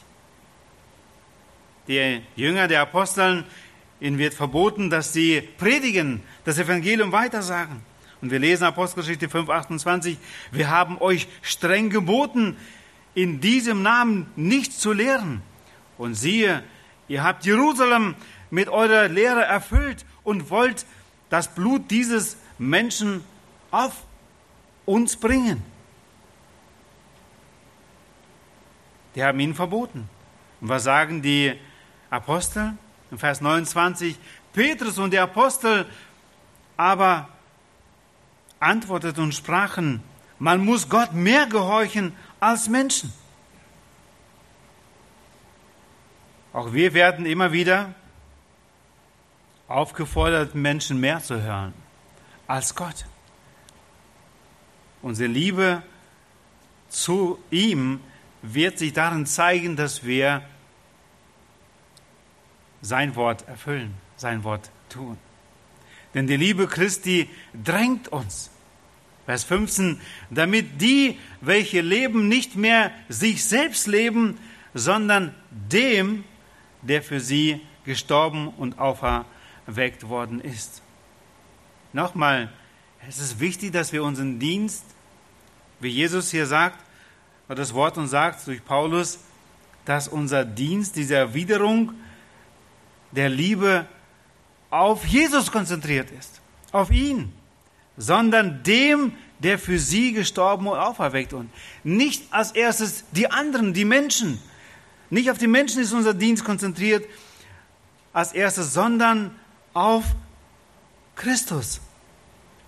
Die 1.88 2.22
Jünger 2.36 2.68
der 2.68 2.82
Aposteln, 2.82 3.46
ihnen 4.00 4.20
wird 4.20 4.34
verboten, 4.34 4.90
dass 4.92 5.14
sie 5.14 5.42
predigen, 5.42 6.22
das 6.44 6.60
Evangelium 6.60 7.12
weitersagen. 7.12 7.82
Und 8.22 8.32
wir 8.32 8.40
lesen 8.40 8.64
Apostelgeschichte 8.64 9.30
5, 9.30 9.50
28, 9.50 10.18
wir 10.52 10.70
haben 10.70 10.98
euch 11.00 11.28
streng 11.42 11.90
geboten, 11.90 12.58
in 13.14 13.42
diesem 13.42 13.82
Namen 13.84 14.32
nichts 14.36 14.80
zu 14.80 14.92
lehren. 14.92 15.42
Und 15.98 16.16
siehe, 16.16 16.64
Ihr 17.08 17.24
habt 17.24 17.46
Jerusalem 17.46 18.16
mit 18.50 18.70
eurer 18.70 19.08
Lehre 19.08 19.44
erfüllt 19.44 20.06
und 20.24 20.50
wollt 20.50 20.86
das 21.30 21.54
Blut 21.54 21.90
dieses 21.90 22.38
Menschen 22.58 23.24
auf 23.72 23.94
uns 24.86 25.16
bringen. 25.16 25.64
Die 29.16 29.24
haben 29.24 29.40
ihn 29.40 29.56
verboten. 29.56 30.10
Und 30.62 30.70
was 30.70 30.84
sagen 30.84 31.22
die 31.22 31.54
Apostel? 32.10 32.74
In 33.10 33.18
Vers 33.18 33.40
29, 33.40 34.18
Petrus 34.52 34.98
und 34.98 35.12
die 35.12 35.20
Apostel 35.20 35.86
aber 36.76 37.30
antworteten 38.60 39.24
und 39.24 39.36
sprachen, 39.36 40.04
man 40.40 40.64
muss 40.64 40.90
Gott 40.90 41.14
mehr 41.14 41.48
gehorchen 41.48 42.16
als 42.40 42.70
Menschen. 42.70 43.14
Auch 46.54 46.74
wir 46.74 46.94
werden 46.94 47.26
immer 47.26 47.52
wieder 47.52 47.94
aufgefordert, 49.68 50.56
Menschen 50.56 51.00
mehr 51.00 51.22
zu 51.22 51.42
hören 51.42 51.74
als 52.48 52.74
Gott. 52.74 53.06
Unsere 55.02 55.30
Liebe 55.30 55.84
zu 56.90 57.40
ihm 57.52 58.00
wird 58.42 58.80
sich 58.80 58.94
darin 58.94 59.26
zeigen, 59.26 59.76
dass 59.76 60.04
wir 60.04 60.42
sein 62.82 63.16
Wort 63.16 63.48
erfüllen, 63.48 63.96
sein 64.16 64.44
Wort 64.44 64.70
tun. 64.90 65.18
Denn 66.14 66.28
die 66.28 66.38
Liebe 66.38 66.68
Christi 66.68 67.30
drängt 67.54 68.08
uns. 68.10 68.50
Vers 69.26 69.44
15, 69.44 70.00
damit 70.30 70.82
die, 70.82 71.20
welche 71.42 71.82
leben, 71.82 72.30
nicht 72.30 72.56
mehr 72.56 72.92
sich 73.10 73.44
selbst 73.44 73.86
leben, 73.86 74.40
sondern 74.74 75.36
dem, 75.52 76.24
der 76.82 77.02
für 77.02 77.20
sie 77.20 77.60
gestorben 77.84 78.48
und 78.48 78.80
auferweckt 78.80 80.08
worden 80.08 80.40
ist. 80.40 80.82
Nochmal, 81.92 82.52
es 83.08 83.20
ist 83.20 83.40
wichtig, 83.40 83.74
dass 83.74 83.92
wir 83.92 84.04
unseren 84.04 84.40
Dienst, 84.40 84.86
wie 85.80 85.90
Jesus 85.90 86.32
hier 86.32 86.46
sagt, 86.46 86.80
oder 87.48 87.56
das 87.56 87.74
Wort 87.74 87.98
uns 87.98 88.12
sagt 88.12 88.46
durch 88.48 88.64
Paulus, 88.64 89.20
dass 89.86 90.08
unser 90.08 90.46
Dienst, 90.46 90.96
diese 90.96 91.16
Erwiderung 91.16 91.94
der 93.12 93.30
Liebe 93.30 93.86
auf 94.78 95.06
Jesus 95.06 95.52
konzentriert 95.52 96.12
ist, 96.12 96.42
auf 96.72 96.92
ihn, 96.92 97.34
sondern 97.98 98.64
dem, 98.64 99.14
der 99.40 99.58
für 99.58 99.80
sie 99.80 100.14
gestorben 100.14 100.68
und 100.68 100.78
auferweckt 100.78 101.34
und 101.34 101.50
nicht 101.84 102.24
als 102.32 102.52
erstes 102.52 103.04
die 103.12 103.30
anderen, 103.30 103.74
die 103.74 103.86
Menschen, 103.86 104.40
nicht 105.10 105.32
auf 105.32 105.38
die 105.38 105.48
Menschen 105.48 105.82
ist 105.82 105.94
unser 105.94 106.14
Dienst 106.14 106.44
konzentriert 106.44 107.06
als 108.14 108.34
erstes, 108.34 108.74
sondern 108.74 109.36
auf 109.74 110.04
Christus. 111.16 111.82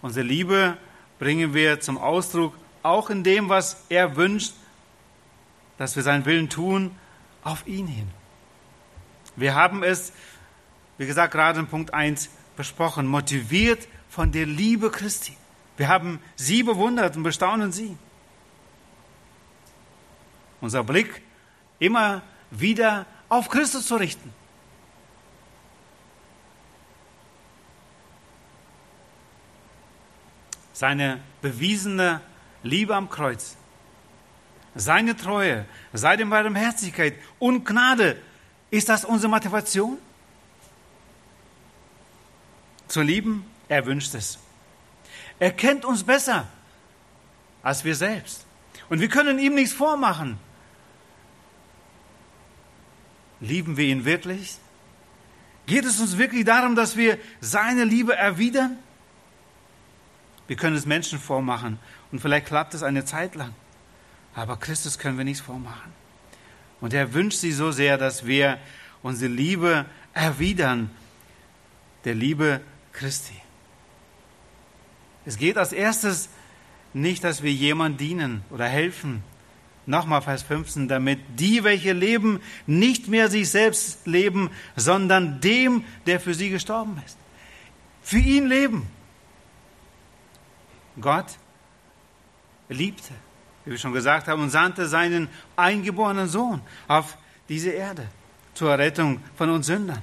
Unsere 0.02 0.26
Liebe 0.26 0.78
bringen 1.18 1.54
wir 1.54 1.80
zum 1.80 1.98
Ausdruck 1.98 2.54
auch 2.82 3.10
in 3.10 3.24
dem, 3.24 3.50
was 3.50 3.84
er 3.90 4.16
wünscht, 4.16 4.54
dass 5.78 5.96
wir 5.96 6.04
seinen 6.04 6.26
Willen 6.26 6.50
tun, 6.50 6.92
auf 7.44 7.68
ihn 7.68 7.88
hin. 7.88 8.08
Wir 9.36 9.56
haben 9.56 9.84
es, 9.84 10.12
wie 11.00 11.08
gesagt, 11.08 11.32
gerade 11.32 11.62
in 11.62 11.68
Punkt 11.68 11.94
1 11.94 12.30
besprochen, 12.58 13.08
motiviert 13.08 13.88
von 14.10 14.34
der 14.34 14.46
Liebe 14.46 14.92
Christi. 14.92 15.36
Wir 15.78 15.88
haben 15.88 16.20
sie 16.36 16.62
bewundert 16.62 17.16
und 17.16 17.24
bestaunen 17.24 17.72
sie. 17.72 17.98
Unser 20.60 20.84
Blick 20.84 21.22
immer 21.80 22.22
wieder 22.52 23.06
auf 23.30 23.48
Christus 23.48 23.88
zu 23.88 23.96
richten. 23.96 24.34
Seine 30.74 31.22
bewiesene 31.42 32.20
Liebe 32.62 32.94
am 32.94 33.10
Kreuz, 33.10 33.56
seine 34.76 35.16
Treue, 35.16 35.66
seine 35.94 36.26
Barmherzigkeit 36.26 37.16
und 37.40 37.64
Gnade, 37.64 38.22
ist 38.70 38.90
das 38.90 39.06
unsere 39.06 39.32
Motivation? 39.32 39.98
Zu 42.90 43.02
lieben, 43.02 43.46
er 43.70 43.86
wünscht 43.86 44.14
es. 44.16 44.40
Er 45.40 45.52
kennt 45.52 45.86
uns 45.86 46.04
besser 46.04 46.48
als 47.64 47.86
wir 47.86 47.96
selbst. 47.96 48.46
Und 48.90 49.00
wir 49.00 49.08
können 49.08 49.40
ihm 49.40 49.56
nichts 49.56 49.74
vormachen. 49.74 50.38
Lieben 53.40 53.78
wir 53.78 53.86
ihn 53.86 54.06
wirklich? 54.06 54.58
Geht 55.66 55.86
es 55.86 56.00
uns 56.00 56.18
wirklich 56.18 56.46
darum, 56.46 56.76
dass 56.76 56.98
wir 56.98 57.20
seine 57.40 57.84
Liebe 57.84 58.16
erwidern? 58.16 58.78
Wir 60.48 60.56
können 60.56 60.76
es 60.76 60.88
Menschen 60.88 61.20
vormachen 61.20 61.78
und 62.12 62.20
vielleicht 62.20 62.48
klappt 62.48 62.74
es 62.74 62.82
eine 62.82 63.06
Zeit 63.06 63.36
lang. 63.36 63.54
Aber 64.34 64.58
Christus 64.58 64.98
können 64.98 65.18
wir 65.18 65.26
nichts 65.26 65.42
vormachen. 65.42 65.94
Und 66.82 66.94
er 66.94 67.14
wünscht 67.14 67.38
sie 67.38 67.52
so 67.52 67.72
sehr, 67.72 67.98
dass 67.98 68.26
wir 68.26 68.58
unsere 69.04 69.32
Liebe 69.32 69.86
erwidern, 70.14 70.90
der 72.04 72.16
Liebe 72.16 72.62
Christi. 73.00 73.36
Es 75.26 75.38
geht 75.38 75.58
als 75.58 75.72
erstes 75.72 76.28
nicht, 76.94 77.24
dass 77.24 77.44
wir 77.44 77.54
jemand 77.54 78.02
dienen 78.02 78.44
oder 78.50 78.66
helfen. 78.66 79.24
Nochmal 79.86 80.22
Vers 80.22 80.44
15, 80.44 80.90
damit 80.90 81.20
die, 81.38 81.64
welche 81.64 81.94
leben, 81.94 82.42
nicht 82.68 83.08
mehr 83.08 83.30
sich 83.30 83.50
selbst 83.50 84.06
leben, 84.06 84.50
sondern 84.76 85.40
dem, 85.40 85.86
der 86.08 86.20
für 86.20 86.34
sie 86.34 86.50
gestorben 86.50 87.02
ist. 87.06 87.18
Für 88.04 88.18
ihn 88.18 88.48
leben. 88.48 88.86
Gott 91.00 91.38
liebte, 92.68 93.14
wie 93.64 93.72
wir 93.72 93.78
schon 93.78 93.94
gesagt 93.94 94.28
haben, 94.28 94.42
und 94.42 94.50
sandte 94.50 94.88
seinen 94.90 95.30
eingeborenen 95.56 96.28
Sohn 96.28 96.62
auf 96.90 97.18
diese 97.48 97.70
Erde 97.70 98.10
zur 98.54 98.78
Rettung 98.78 99.22
von 99.38 99.50
uns 99.50 99.68
Sündern. 99.68 100.02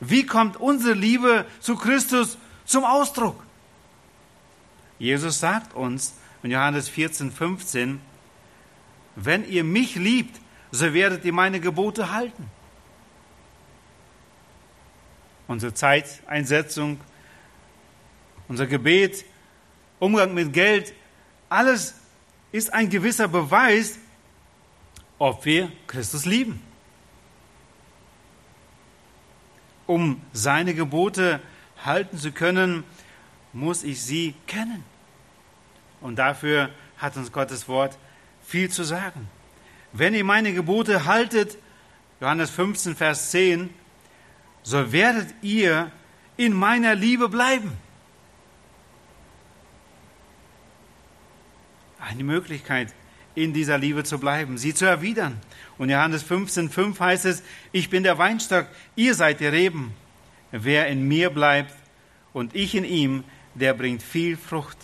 Wie 0.00 0.26
kommt 0.26 0.56
unsere 0.58 0.94
Liebe 0.94 1.46
zu 1.60 1.76
Christus 1.76 2.38
zum 2.64 2.84
Ausdruck? 2.84 3.42
Jesus 4.98 5.40
sagt 5.40 5.74
uns 5.74 6.14
in 6.42 6.50
Johannes 6.50 6.88
14, 6.88 7.30
15, 7.30 8.00
wenn 9.16 9.48
ihr 9.48 9.64
mich 9.64 9.96
liebt, 9.96 10.40
so 10.70 10.92
werdet 10.92 11.24
ihr 11.24 11.32
meine 11.32 11.60
Gebote 11.60 12.12
halten. 12.12 12.50
Unsere 15.48 15.72
Zeiteinsetzung, 15.72 17.00
unser 18.48 18.66
Gebet, 18.66 19.24
Umgang 19.98 20.34
mit 20.34 20.52
Geld, 20.52 20.92
alles 21.48 21.94
ist 22.52 22.72
ein 22.72 22.90
gewisser 22.90 23.28
Beweis, 23.28 23.98
ob 25.18 25.44
wir 25.44 25.70
Christus 25.86 26.26
lieben. 26.26 26.62
Um 29.86 30.20
seine 30.32 30.74
Gebote 30.74 31.40
halten 31.84 32.18
zu 32.18 32.32
können, 32.32 32.84
muss 33.52 33.84
ich 33.84 34.02
sie 34.02 34.34
kennen. 34.46 34.84
Und 36.00 36.16
dafür 36.16 36.70
hat 36.98 37.16
uns 37.16 37.32
Gottes 37.32 37.68
Wort 37.68 37.96
viel 38.44 38.70
zu 38.70 38.84
sagen. 38.84 39.28
Wenn 39.92 40.14
ihr 40.14 40.24
meine 40.24 40.52
Gebote 40.52 41.06
haltet, 41.06 41.56
Johannes 42.20 42.50
15, 42.50 42.96
Vers 42.96 43.30
10, 43.30 43.70
so 44.62 44.92
werdet 44.92 45.34
ihr 45.42 45.90
in 46.36 46.52
meiner 46.52 46.94
Liebe 46.94 47.28
bleiben. 47.28 47.72
Eine 52.00 52.24
Möglichkeit, 52.24 52.92
in 53.36 53.52
dieser 53.52 53.78
Liebe 53.78 54.02
zu 54.02 54.18
bleiben, 54.18 54.58
sie 54.58 54.74
zu 54.74 54.86
erwidern. 54.86 55.38
Und 55.78 55.90
Johannes 55.90 56.22
15, 56.22 56.70
5 56.70 56.98
heißt 56.98 57.26
es, 57.26 57.42
ich 57.70 57.90
bin 57.90 58.02
der 58.02 58.18
Weinstock, 58.18 58.66
ihr 58.96 59.14
seid 59.14 59.40
die 59.40 59.46
Reben. 59.46 59.94
Wer 60.50 60.88
in 60.88 61.06
mir 61.06 61.30
bleibt 61.30 61.74
und 62.32 62.54
ich 62.56 62.74
in 62.74 62.84
ihm, 62.84 63.24
der 63.54 63.74
bringt 63.74 64.02
viel 64.02 64.36
Frucht. 64.36 64.78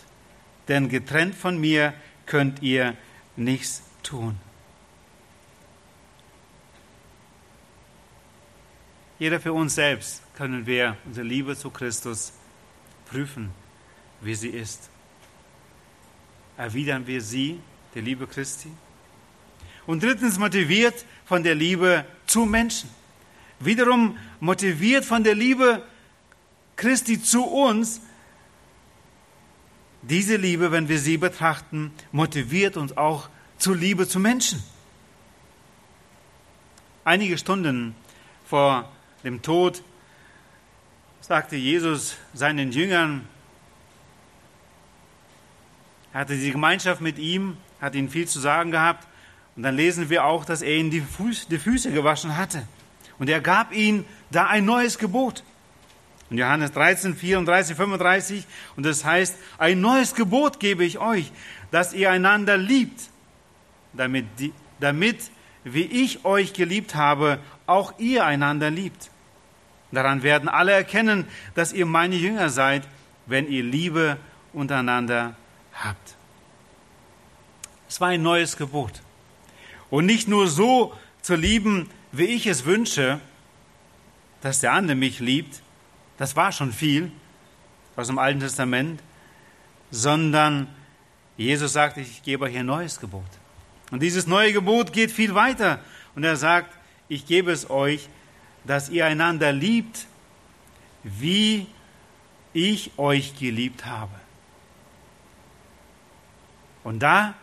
Denn 0.67 0.87
getrennt 0.87 1.35
von 1.35 1.59
mir 1.59 1.93
könnt 2.25 2.61
ihr 2.61 2.95
nichts 3.35 3.81
tun. 4.03 4.37
Jeder 9.17 9.39
für 9.39 9.53
uns 9.53 9.75
selbst 9.75 10.21
können 10.35 10.65
wir 10.65 10.97
unsere 11.05 11.25
Liebe 11.25 11.55
zu 11.55 11.69
Christus 11.69 12.33
prüfen, 13.05 13.51
wie 14.21 14.35
sie 14.35 14.49
ist. 14.49 14.89
Erwidern 16.57 17.07
wir 17.07 17.21
sie, 17.21 17.59
der 17.95 18.01
Liebe 18.01 18.27
Christi? 18.27 18.69
Und 19.85 20.03
drittens 20.03 20.39
motiviert 20.39 21.05
von 21.25 21.43
der 21.43 21.55
Liebe 21.55 22.05
zu 22.25 22.45
Menschen. 22.45 22.89
Wiederum 23.59 24.17
motiviert 24.39 25.05
von 25.05 25.23
der 25.23 25.35
Liebe 25.35 25.83
Christi 26.75 27.21
zu 27.21 27.43
uns, 27.45 28.01
diese 30.01 30.35
Liebe, 30.35 30.71
wenn 30.71 30.89
wir 30.89 30.99
sie 30.99 31.17
betrachten, 31.17 31.93
motiviert 32.11 32.75
uns 32.75 32.97
auch 32.97 33.29
zur 33.57 33.75
Liebe 33.75 34.07
zu 34.07 34.19
Menschen. 34.19 34.61
Einige 37.05 37.37
Stunden 37.37 37.95
vor 38.45 38.91
dem 39.23 39.41
Tod 39.41 39.81
sagte 41.21 41.55
Jesus 41.55 42.15
seinen 42.33 42.71
Jüngern, 42.71 43.27
er 46.11 46.21
hatte 46.21 46.37
die 46.37 46.51
Gemeinschaft 46.51 47.01
mit 47.01 47.17
ihm, 47.17 47.57
hat 47.83 47.95
ihnen 47.95 48.09
viel 48.09 48.27
zu 48.27 48.39
sagen 48.39 48.71
gehabt. 48.71 49.05
Und 49.55 49.63
dann 49.63 49.75
lesen 49.75 50.09
wir 50.09 50.23
auch, 50.23 50.45
dass 50.45 50.61
er 50.61 50.73
ihnen 50.73 50.89
die, 50.89 51.01
Fuß, 51.01 51.49
die 51.49 51.59
Füße 51.59 51.91
gewaschen 51.91 52.37
hatte. 52.37 52.65
Und 53.19 53.29
er 53.29 53.41
gab 53.41 53.73
ihnen 53.73 54.05
da 54.31 54.47
ein 54.47 54.65
neues 54.65 54.97
Gebot. 54.97 55.43
In 56.29 56.37
Johannes 56.37 56.71
13, 56.71 57.15
34, 57.15 57.75
35. 57.75 58.45
Und 58.77 58.85
das 58.85 59.03
heißt, 59.03 59.37
ein 59.57 59.81
neues 59.81 60.15
Gebot 60.15 60.61
gebe 60.61 60.85
ich 60.85 60.97
euch, 60.97 61.31
dass 61.71 61.93
ihr 61.93 62.09
einander 62.09 62.57
liebt, 62.57 63.09
damit, 63.91 64.25
die, 64.39 64.53
damit 64.79 65.17
wie 65.65 65.83
ich 65.83 66.23
euch 66.23 66.53
geliebt 66.53 66.95
habe, 66.95 67.39
auch 67.67 67.99
ihr 67.99 68.25
einander 68.25 68.71
liebt. 68.71 69.11
Daran 69.91 70.23
werden 70.23 70.49
alle 70.49 70.71
erkennen, 70.71 71.27
dass 71.53 71.73
ihr 71.73 71.85
meine 71.85 72.15
Jünger 72.15 72.49
seid, 72.49 72.87
wenn 73.25 73.47
ihr 73.47 73.61
Liebe 73.61 74.17
untereinander 74.53 75.35
habt. 75.73 76.12
Es 77.93 78.01
war 78.01 78.07
ein 78.07 78.23
neues 78.23 78.57
Gebot. 78.57 79.03
Und 79.91 80.07
nicht 80.07 80.27
nur 80.27 80.47
so 80.47 80.95
zu 81.21 81.35
lieben, 81.35 81.91
wie 82.11 82.23
ich 82.23 82.47
es 82.47 82.65
wünsche, 82.65 83.19
dass 84.41 84.61
der 84.61 84.73
andere 84.73 84.95
mich 84.95 85.19
liebt, 85.19 85.61
das 86.17 86.35
war 86.35 86.51
schon 86.51 86.73
viel 86.73 87.11
aus 87.95 88.07
dem 88.07 88.17
Alten 88.17 88.39
Testament, 88.39 88.99
sondern 89.91 90.69
Jesus 91.37 91.73
sagt, 91.73 91.97
ich 91.97 92.23
gebe 92.23 92.45
euch 92.45 92.57
ein 92.57 92.65
neues 92.65 92.99
Gebot. 92.99 93.29
Und 93.91 94.01
dieses 94.01 94.25
neue 94.25 94.53
Gebot 94.53 94.91
geht 94.91 95.11
viel 95.11 95.35
weiter. 95.35 95.79
Und 96.15 96.23
er 96.23 96.35
sagt, 96.35 96.75
ich 97.09 97.27
gebe 97.27 97.51
es 97.51 97.69
euch, 97.69 98.09
dass 98.63 98.89
ihr 98.89 99.05
einander 99.05 99.51
liebt, 99.51 100.07
wie 101.03 101.67
ich 102.53 102.89
euch 102.97 103.37
geliebt 103.37 103.85
habe. 103.85 104.15
Und 106.83 106.97
da 106.97 107.35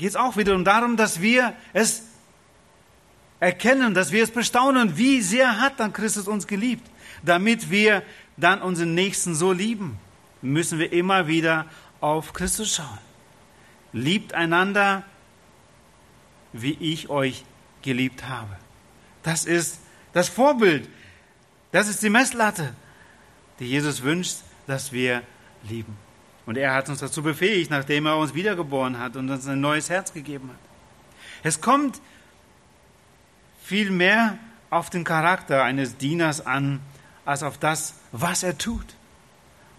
geht 0.00 0.10
es 0.10 0.16
auch 0.16 0.36
wiederum 0.36 0.64
darum, 0.64 0.96
dass 0.96 1.20
wir 1.20 1.54
es 1.72 2.02
erkennen, 3.38 3.94
dass 3.94 4.10
wir 4.10 4.24
es 4.24 4.32
bestaunen, 4.32 4.96
wie 4.96 5.22
sehr 5.22 5.60
hat 5.60 5.78
dann 5.78 5.92
Christus 5.92 6.26
uns 6.26 6.46
geliebt 6.46 6.90
damit 7.22 7.70
wir 7.70 8.02
dann 8.36 8.62
unseren 8.62 8.94
Nächsten 8.94 9.34
so 9.34 9.52
lieben, 9.52 9.98
müssen 10.42 10.78
wir 10.78 10.92
immer 10.92 11.26
wieder 11.26 11.66
auf 12.00 12.32
Christus 12.32 12.74
schauen. 12.76 12.98
Liebt 13.92 14.34
einander, 14.34 15.04
wie 16.52 16.76
ich 16.80 17.08
euch 17.10 17.44
geliebt 17.82 18.28
habe. 18.28 18.56
Das 19.22 19.44
ist 19.44 19.80
das 20.12 20.28
Vorbild. 20.28 20.88
Das 21.72 21.88
ist 21.88 22.02
die 22.02 22.10
Messlatte, 22.10 22.74
die 23.58 23.66
Jesus 23.66 24.02
wünscht, 24.02 24.38
dass 24.66 24.92
wir 24.92 25.22
lieben. 25.68 25.96
Und 26.46 26.56
er 26.56 26.74
hat 26.74 26.88
uns 26.88 27.00
dazu 27.00 27.22
befähigt, 27.22 27.70
nachdem 27.70 28.06
er 28.06 28.16
uns 28.16 28.34
wiedergeboren 28.34 28.98
hat 28.98 29.16
und 29.16 29.30
uns 29.30 29.46
ein 29.46 29.60
neues 29.60 29.90
Herz 29.90 30.12
gegeben 30.12 30.48
hat. 30.48 30.58
Es 31.42 31.60
kommt 31.60 32.00
viel 33.62 33.90
mehr 33.90 34.38
auf 34.70 34.90
den 34.90 35.04
Charakter 35.04 35.62
eines 35.62 35.96
Dieners 35.96 36.44
an, 36.44 36.80
als 37.24 37.42
auf 37.42 37.58
das, 37.58 37.94
was 38.12 38.42
er 38.42 38.58
tut. 38.58 38.86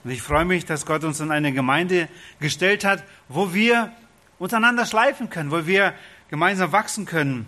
Und 0.03 0.11
ich 0.11 0.21
freue 0.21 0.45
mich, 0.45 0.65
dass 0.65 0.85
Gott 0.85 1.03
uns 1.03 1.19
in 1.19 1.31
eine 1.31 1.51
Gemeinde 1.51 2.07
gestellt 2.39 2.83
hat, 2.83 3.03
wo 3.27 3.53
wir 3.53 3.91
untereinander 4.39 4.85
schleifen 4.85 5.29
können, 5.29 5.51
wo 5.51 5.65
wir 5.67 5.93
gemeinsam 6.29 6.71
wachsen 6.71 7.05
können, 7.05 7.45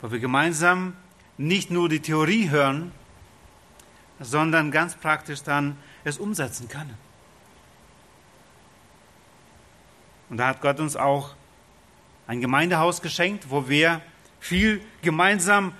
wo 0.00 0.10
wir 0.10 0.18
gemeinsam 0.18 0.94
nicht 1.36 1.70
nur 1.70 1.88
die 1.88 2.00
Theorie 2.00 2.50
hören, 2.50 2.92
sondern 4.18 4.70
ganz 4.72 4.96
praktisch 4.96 5.42
dann 5.42 5.76
es 6.02 6.18
umsetzen 6.18 6.68
können. 6.68 7.07
Und 10.30 10.36
da 10.36 10.48
hat 10.48 10.60
Gott 10.60 10.80
uns 10.80 10.96
auch 10.96 11.34
ein 12.26 12.40
Gemeindehaus 12.40 13.00
geschenkt, 13.00 13.50
wo 13.50 13.68
wir 13.68 14.02
viel 14.40 14.82
gemeinsam 15.02 15.72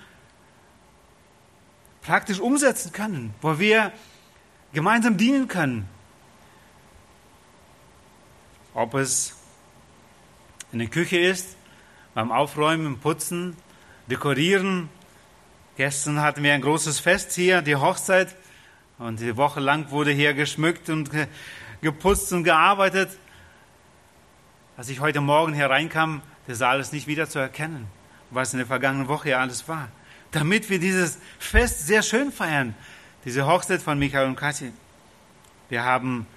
praktisch 2.03 2.41
umsetzen 2.41 2.93
können, 2.93 3.35
wo 3.43 3.59
wir 3.59 3.93
gemeinsam 4.73 5.17
dienen 5.17 5.49
können. 5.49 5.89
Ob 8.75 8.95
es 8.95 9.37
in 10.73 10.79
der 10.79 10.89
Küche 10.89 11.19
ist, 11.19 11.57
beim 12.15 12.33
Aufräumen, 12.33 12.99
Putzen, 12.99 13.57
Dekorieren. 14.11 14.89
Gestern 15.77 16.23
hatten 16.23 16.43
wir 16.43 16.55
ein 16.55 16.63
großes 16.63 16.99
Fest 16.99 17.33
hier, 17.35 17.61
die 17.61 17.77
Hochzeit. 17.77 18.35
Und 18.99 19.21
die 19.21 19.37
Woche 19.37 19.61
lang 19.61 19.91
wurde 19.91 20.11
hier 20.11 20.33
geschmückt 20.33 20.89
und 20.89 21.11
geputzt 21.83 22.33
und 22.33 22.45
gearbeitet. 22.45 23.11
Als 24.79 24.89
ich 24.91 25.01
heute 25.01 25.21
Morgen 25.21 25.55
hereinkam, 25.55 26.23
der 26.47 26.55
Saal 26.55 26.79
ist 26.79 26.93
nicht 26.93 27.09
wieder 27.09 27.29
zu 27.29 27.41
erkennen, 27.41 27.89
was 28.31 28.53
in 28.53 28.59
der 28.59 28.67
vergangenen 28.69 29.09
Woche 29.09 29.37
alles 29.37 29.67
war. 29.67 29.89
Damit 30.31 30.71
wir 30.71 30.79
dieses 30.79 31.19
Fest 31.41 31.89
sehr 31.89 32.01
schön 32.05 32.31
feiern, 32.31 32.77
diese 33.25 33.45
Hochzeit 33.45 33.83
von 33.83 33.99
Michael 33.99 34.29
und 34.29 34.37
Kathi. 34.37 34.73
Wir 35.69 35.83
haben 35.83 36.29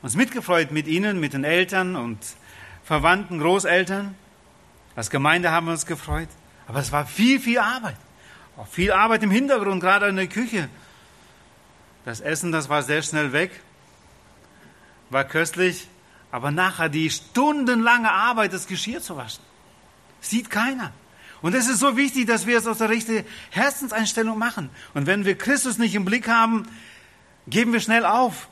uns 0.00 0.16
mitgefreut 0.16 0.70
mit 0.70 0.86
Ihnen, 0.86 1.20
mit 1.20 1.34
den 1.34 1.44
Eltern 1.44 1.96
und 1.96 2.18
Verwandten, 2.82 3.38
Großeltern. 3.40 4.14
Als 4.96 5.10
Gemeinde 5.10 5.50
haben 5.50 5.66
wir 5.66 5.72
uns 5.72 5.84
gefreut. 5.84 6.30
Aber 6.66 6.78
es 6.78 6.92
war 6.92 7.04
viel, 7.04 7.38
viel 7.40 7.58
Arbeit. 7.58 7.98
Auch 8.56 8.68
viel 8.68 8.90
Arbeit 8.90 9.22
im 9.22 9.30
Hintergrund, 9.30 9.82
gerade 9.82 10.08
in 10.08 10.16
der 10.16 10.28
Küche. 10.28 10.70
Das 12.06 12.22
Essen, 12.22 12.52
das 12.52 12.70
war 12.70 12.82
sehr 12.82 13.02
schnell 13.02 13.34
weg. 13.34 13.50
War 15.10 15.24
köstlich. 15.24 15.88
Aber 16.34 16.50
nachher 16.50 16.88
die 16.88 17.10
stundenlange 17.10 18.10
Arbeit, 18.10 18.52
das 18.52 18.66
Geschirr 18.66 19.00
zu 19.00 19.16
waschen, 19.16 19.44
sieht 20.20 20.50
keiner. 20.50 20.90
Und 21.42 21.54
es 21.54 21.68
ist 21.68 21.78
so 21.78 21.96
wichtig, 21.96 22.26
dass 22.26 22.44
wir 22.44 22.58
es 22.58 22.66
aus 22.66 22.78
der 22.78 22.88
richtigen 22.88 23.24
Herzenseinstellung 23.50 24.36
machen. 24.36 24.68
Und 24.94 25.06
wenn 25.06 25.24
wir 25.24 25.38
Christus 25.38 25.78
nicht 25.78 25.94
im 25.94 26.04
Blick 26.04 26.26
haben, 26.26 26.66
geben 27.46 27.72
wir 27.72 27.78
schnell 27.78 28.04
auf. 28.04 28.48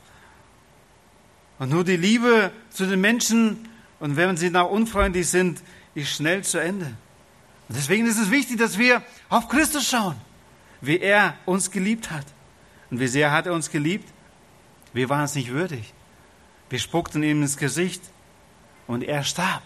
Und 1.59 1.71
nur 1.71 1.83
die 1.83 1.97
Liebe 1.97 2.53
zu 2.69 2.85
den 2.85 3.01
Menschen, 3.01 3.67
und 3.99 4.15
wenn 4.15 4.37
sie 4.37 4.49
nach 4.49 4.69
unfreundlich 4.69 5.27
sind, 5.27 5.61
ist 5.93 6.15
schnell 6.15 6.41
zu 6.45 6.59
Ende. 6.59 6.85
Und 7.67 7.77
deswegen 7.77 8.05
ist 8.05 8.17
es 8.17 8.31
wichtig, 8.31 8.59
dass 8.59 8.77
wir 8.77 9.03
auf 9.27 9.49
Christus 9.49 9.89
schauen, 9.89 10.15
wie 10.79 10.99
er 10.99 11.33
uns 11.45 11.69
geliebt 11.69 12.11
hat. 12.11 12.27
Und 12.89 13.01
wie 13.01 13.07
sehr 13.07 13.33
hat 13.33 13.45
er 13.45 13.53
uns 13.53 13.69
geliebt? 13.69 14.07
Wir 14.93 15.09
waren 15.09 15.25
es 15.25 15.35
nicht 15.35 15.51
würdig. 15.51 15.93
Wir 16.69 16.79
spuckten 16.79 17.23
ihm 17.23 17.41
ins 17.41 17.57
Gesicht 17.57 18.01
und 18.87 19.03
er 19.03 19.23
starb, 19.23 19.63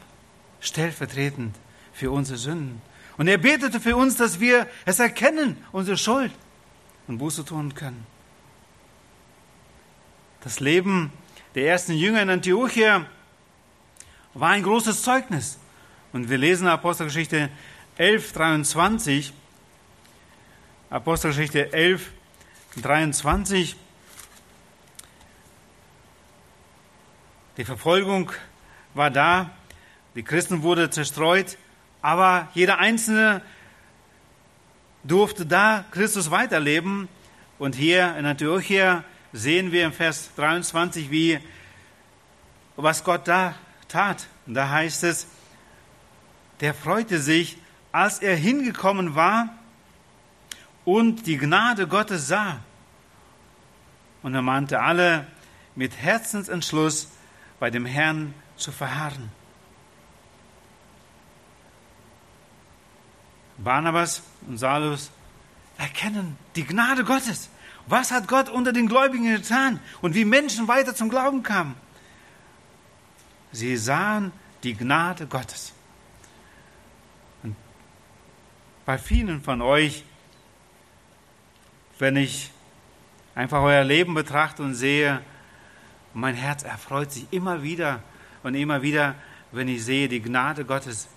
stellvertretend 0.59 1.55
für 1.93 2.11
unsere 2.11 2.37
Sünden. 2.37 2.81
Und 3.17 3.27
er 3.27 3.37
betete 3.37 3.79
für 3.79 3.95
uns, 3.95 4.15
dass 4.15 4.39
wir 4.39 4.67
es 4.85 4.99
erkennen, 4.99 5.57
unsere 5.71 5.97
Schuld, 5.97 6.31
und 7.07 7.17
Buße 7.17 7.45
tun 7.45 7.73
können. 7.73 8.05
Das 10.41 10.59
Leben 10.59 11.11
der 11.55 11.67
ersten 11.67 11.93
Jünger 11.93 12.21
in 12.21 12.29
Antiochia 12.29 13.05
war 14.33 14.49
ein 14.49 14.63
großes 14.63 15.01
Zeugnis. 15.01 15.57
Und 16.13 16.29
wir 16.29 16.37
lesen 16.37 16.67
Apostelgeschichte 16.67 17.49
11, 17.97 18.33
23. 18.33 19.33
Apostelgeschichte 20.89 21.73
11, 21.73 22.11
23. 22.81 23.75
Die 27.57 27.65
Verfolgung 27.65 28.31
war 28.93 29.09
da, 29.09 29.49
die 30.13 30.21
Christen 30.21 30.61
wurden 30.61 30.91
zerstreut, 30.91 31.57
aber 32.03 32.49
jeder 32.53 32.77
Einzelne 32.77 33.41
durfte 35.03 35.43
da 35.43 35.83
Christus 35.89 36.29
weiterleben. 36.29 37.09
Und 37.57 37.73
hier 37.73 38.15
in 38.15 38.27
Antiochia 38.27 39.03
sehen 39.33 39.71
wir 39.71 39.85
im 39.85 39.91
Vers 39.91 40.29
23, 40.35 41.09
wie, 41.09 41.39
was 42.75 43.03
Gott 43.03 43.27
da 43.27 43.55
tat. 43.87 44.27
Und 44.45 44.53
da 44.53 44.69
heißt 44.69 45.03
es, 45.03 45.25
der 46.59 46.75
freute 46.75 47.17
sich, 47.17 47.57
als 47.91 48.19
er 48.19 48.35
hingekommen 48.35 49.15
war 49.15 49.49
und 50.85 51.25
die 51.25 51.39
Gnade 51.39 51.87
Gottes 51.87 52.27
sah. 52.27 52.59
Und 54.21 54.35
er 54.35 54.43
mahnte 54.43 54.79
alle 54.79 55.25
mit 55.73 55.97
Herzensentschluss 55.97 57.07
bei 57.59 57.69
dem 57.69 57.85
Herrn 57.85 58.33
zu 58.55 58.71
verharren. 58.71 59.31
Barnabas 63.57 64.21
und 64.47 64.57
Salus 64.57 65.11
erkennen 65.77 66.37
die 66.55 66.65
Gnade 66.65 67.03
Gottes. 67.03 67.49
Was 67.87 68.11
hat 68.11 68.27
Gott 68.27 68.49
unter 68.49 68.73
den 68.73 68.87
Gläubigen 68.87 69.33
getan 69.33 69.79
und 70.01 70.13
wie 70.13 70.25
Menschen 70.25 70.67
weiter 70.67 70.93
zum 70.93 71.09
Glauben 71.09 71.41
kamen? 71.41 71.75
Sie 73.51 73.77
sahen 73.77 74.31
die 74.63 74.75
Gnade 74.75 75.25
Gottes. 75.25 75.73
Und 77.43 77.55
bei 78.85 78.97
vielen 78.97 79.41
von 79.41 79.61
euch, 79.61 80.03
wenn 81.97 82.17
ich 82.17 82.51
einfach 83.33 83.61
euer 83.61 83.83
Leben 83.83 84.13
betrachte 84.13 84.63
und 84.63 84.75
sehe, 84.75 85.21
mein 86.17 86.33
Herz 86.33 86.63
erfreut 86.63 87.11
sich 87.11 87.27
immer 87.29 87.61
wieder 87.61 88.01
und 88.41 88.55
immer 88.55 88.81
wieder, 88.81 89.13
wenn 89.51 89.67
ich 89.67 89.85
sehe 89.85 90.09
die 90.09 90.19
Gnade 90.19 90.65
Gottes, 90.65 91.07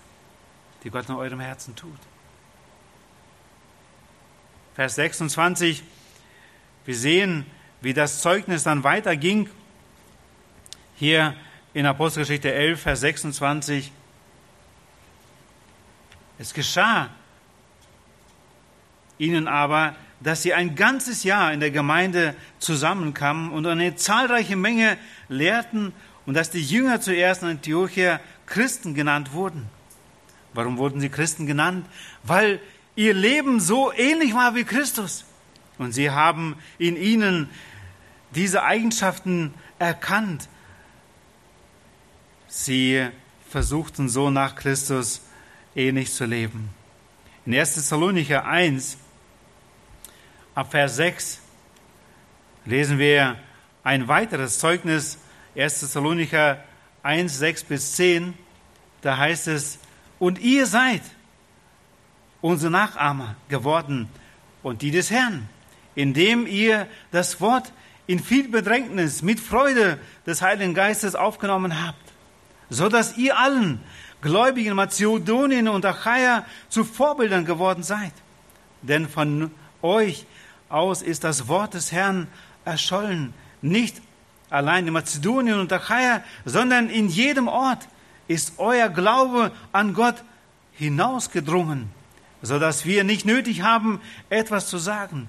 die 0.84 0.90
Gott 0.90 1.08
in 1.08 1.14
eurem 1.14 1.40
Herzen 1.40 1.74
tut. 1.74 1.98
Vers 4.74 4.96
26, 4.96 5.82
wir 6.84 6.94
sehen, 6.94 7.46
wie 7.80 7.94
das 7.94 8.20
Zeugnis 8.20 8.62
dann 8.62 8.84
weiterging. 8.84 9.48
Hier 10.96 11.34
in 11.72 11.86
Apostelgeschichte 11.86 12.52
11, 12.52 12.82
Vers 12.82 13.00
26. 13.00 13.90
Es 16.38 16.52
geschah 16.52 17.08
ihnen 19.16 19.48
aber, 19.48 19.96
dass 20.20 20.42
sie 20.42 20.54
ein 20.54 20.74
ganzes 20.74 21.24
Jahr 21.24 21.52
in 21.52 21.60
der 21.60 21.70
Gemeinde 21.70 22.34
zusammenkamen 22.58 23.50
und 23.50 23.66
eine 23.66 23.96
zahlreiche 23.96 24.56
Menge 24.56 24.96
lehrten 25.28 25.92
und 26.26 26.34
dass 26.34 26.50
die 26.50 26.62
Jünger 26.62 27.00
zuerst 27.00 27.42
in 27.42 27.48
Antiochia 27.48 28.20
Christen 28.46 28.94
genannt 28.94 29.32
wurden. 29.32 29.66
Warum 30.52 30.78
wurden 30.78 31.00
sie 31.00 31.08
Christen 31.08 31.46
genannt? 31.46 31.86
Weil 32.22 32.60
ihr 32.96 33.14
Leben 33.14 33.60
so 33.60 33.92
ähnlich 33.92 34.34
war 34.34 34.54
wie 34.54 34.64
Christus. 34.64 35.24
Und 35.78 35.92
sie 35.92 36.10
haben 36.10 36.56
in 36.78 36.96
ihnen 36.96 37.48
diese 38.34 38.62
Eigenschaften 38.62 39.54
erkannt 39.78 40.48
Sie 42.50 43.08
versuchten 43.48 44.08
so 44.08 44.28
nach 44.28 44.56
Christus 44.56 45.22
ähnlich 45.76 46.12
zu 46.12 46.24
leben. 46.24 46.70
In 47.46 47.54
1. 47.54 47.74
Thessalonicher 47.74 48.44
1, 48.44 48.98
ab 50.60 50.72
Vers 50.72 50.96
6, 50.96 51.40
lesen 52.66 52.98
wir 52.98 53.36
ein 53.82 54.08
weiteres 54.08 54.58
Zeugnis, 54.58 55.18
1. 55.56 55.80
Thessalonicher 55.80 56.62
1, 57.02 57.38
6 57.38 57.64
bis 57.64 57.96
10. 57.96 58.34
Da 59.00 59.16
heißt 59.16 59.48
es, 59.48 59.78
und 60.18 60.38
ihr 60.38 60.66
seid 60.66 61.00
unsere 62.42 62.70
Nachahmer 62.70 63.36
geworden 63.48 64.10
und 64.62 64.82
die 64.82 64.90
des 64.90 65.10
Herrn, 65.10 65.48
indem 65.94 66.46
ihr 66.46 66.86
das 67.10 67.40
Wort 67.40 67.72
in 68.06 68.18
viel 68.18 68.48
Bedrängnis 68.48 69.22
mit 69.22 69.40
Freude 69.40 69.98
des 70.26 70.42
Heiligen 70.42 70.74
Geistes 70.74 71.14
aufgenommen 71.14 71.82
habt 71.82 72.10
so 72.70 72.88
dass 72.88 73.18
ihr 73.18 73.36
allen 73.36 73.80
Gläubigen 74.22 74.76
Mazedonien 74.76 75.66
und 75.68 75.84
Achaia 75.84 76.46
zu 76.68 76.84
Vorbildern 76.84 77.44
geworden 77.44 77.82
seid. 77.82 78.12
Denn 78.82 79.08
von 79.08 79.50
euch 79.82 80.24
aus 80.70 81.02
ist 81.02 81.24
das 81.24 81.48
Wort 81.48 81.74
des 81.74 81.92
Herrn 81.92 82.28
erschollen, 82.64 83.34
nicht 83.60 84.00
allein 84.48 84.86
in 84.86 84.92
Mazedonien 84.92 85.58
und 85.58 85.72
Achaia, 85.72 86.22
sondern 86.44 86.88
in 86.88 87.08
jedem 87.08 87.48
Ort 87.48 87.88
ist 88.28 88.54
euer 88.58 88.88
Glaube 88.88 89.52
an 89.72 89.92
Gott 89.92 90.22
hinausgedrungen, 90.72 91.90
so 92.42 92.58
dass 92.58 92.84
wir 92.84 93.04
nicht 93.04 93.26
nötig 93.26 93.62
haben, 93.62 94.00
etwas 94.30 94.68
zu 94.68 94.78
sagen. 94.78 95.28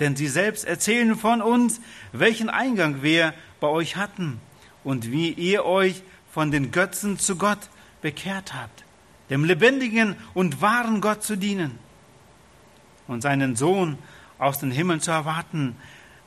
Denn 0.00 0.16
sie 0.16 0.28
selbst 0.28 0.64
erzählen 0.64 1.16
von 1.16 1.40
uns, 1.40 1.80
welchen 2.12 2.50
Eingang 2.50 3.02
wir 3.02 3.34
bei 3.60 3.68
euch 3.68 3.96
hatten 3.96 4.40
und 4.84 5.10
wie 5.12 5.30
ihr 5.30 5.64
euch 5.64 6.02
von 6.32 6.50
den 6.50 6.72
Götzen 6.72 7.18
zu 7.18 7.36
Gott 7.36 7.70
bekehrt 8.00 8.54
habt, 8.54 8.84
dem 9.30 9.44
lebendigen 9.44 10.16
und 10.34 10.60
wahren 10.60 11.00
Gott 11.00 11.22
zu 11.22 11.36
dienen 11.36 11.78
und 13.06 13.20
seinen 13.22 13.54
Sohn 13.54 13.98
aus 14.42 14.58
den 14.58 14.70
Himmeln 14.70 15.00
zu 15.00 15.10
erwarten, 15.10 15.76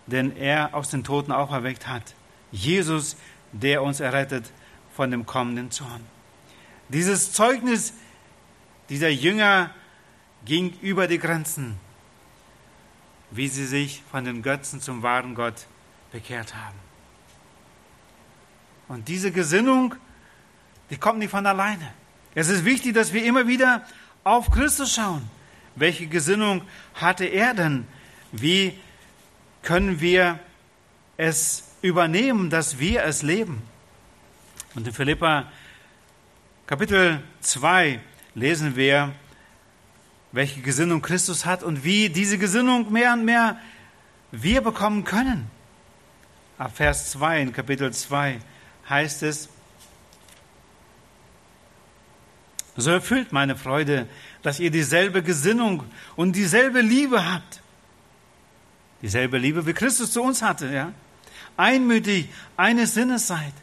den 0.07 0.35
er 0.35 0.73
aus 0.73 0.89
den 0.89 1.03
Toten 1.03 1.31
auferweckt 1.31 1.87
hat. 1.87 2.15
Jesus, 2.51 3.17
der 3.51 3.83
uns 3.83 3.99
errettet 3.99 4.51
von 4.95 5.11
dem 5.11 5.25
kommenden 5.25 5.71
Zorn. 5.71 6.01
Dieses 6.89 7.33
Zeugnis 7.33 7.93
dieser 8.89 9.09
Jünger 9.09 9.71
ging 10.45 10.73
über 10.81 11.07
die 11.07 11.17
Grenzen, 11.17 11.75
wie 13.31 13.47
sie 13.47 13.65
sich 13.65 14.03
von 14.11 14.23
den 14.23 14.41
Götzen 14.41 14.79
zum 14.79 15.01
wahren 15.01 15.35
Gott 15.35 15.65
bekehrt 16.11 16.55
haben. 16.55 16.77
Und 18.87 19.07
diese 19.07 19.31
Gesinnung, 19.31 19.95
die 20.91 20.97
kommt 20.97 21.19
nicht 21.19 21.31
von 21.31 21.45
alleine. 21.45 21.91
Es 22.35 22.49
ist 22.49 22.63
wichtig, 22.63 22.93
dass 22.93 23.11
wir 23.11 23.25
immer 23.25 23.47
wieder 23.47 23.83
auf 24.23 24.51
Christus 24.51 24.93
schauen. 24.93 25.27
Welche 25.75 26.07
Gesinnung 26.07 26.61
hatte 26.93 27.25
er 27.25 27.53
denn? 27.53 27.87
Wie 28.41 28.77
können 29.61 30.01
wir 30.01 30.39
es 31.17 31.63
übernehmen, 31.81 32.49
dass 32.49 32.79
wir 32.79 33.03
es 33.03 33.21
leben? 33.21 33.61
Und 34.75 34.87
in 34.87 34.93
Philippa 34.93 35.51
Kapitel 36.67 37.21
2 37.41 37.99
lesen 38.33 38.75
wir, 38.75 39.13
welche 40.31 40.61
Gesinnung 40.61 41.01
Christus 41.01 41.45
hat 41.45 41.63
und 41.63 41.83
wie 41.83 42.09
diese 42.09 42.37
Gesinnung 42.37 42.91
mehr 42.91 43.13
und 43.13 43.23
mehr 43.23 43.57
wir 44.31 44.61
bekommen 44.61 45.05
können. 45.05 45.49
Ab 46.57 46.75
Vers 46.75 47.11
2 47.11 47.41
in 47.41 47.53
Kapitel 47.53 47.93
2 47.93 48.39
heißt 48.89 49.23
es, 49.23 49.49
so 52.75 52.91
erfüllt 52.91 53.31
meine 53.31 53.55
Freude, 53.55 54.07
dass 54.41 54.59
ihr 54.59 54.71
dieselbe 54.71 55.23
Gesinnung 55.23 55.83
und 56.17 56.35
dieselbe 56.35 56.81
Liebe 56.81 57.31
habt. 57.31 57.61
Dieselbe 59.05 59.37
Liebe, 59.37 59.67
wie 59.67 59.73
Christus 59.73 60.13
zu 60.13 60.23
uns 60.23 60.41
hatte, 60.41 60.65
ja. 60.73 60.91
Einmütig 61.57 62.27
eines 62.57 62.95
Sinnes 62.95 63.27
seid. 63.27 63.53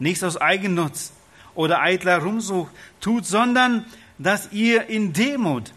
Nichts 0.00 0.24
aus 0.24 0.36
Eigennutz 0.36 1.12
oder 1.54 1.80
eitler 1.80 2.18
Rumsucht 2.18 2.72
tut, 3.00 3.24
sondern 3.24 3.84
dass 4.18 4.50
ihr 4.50 4.88
in 4.88 5.12
Demut 5.12 5.72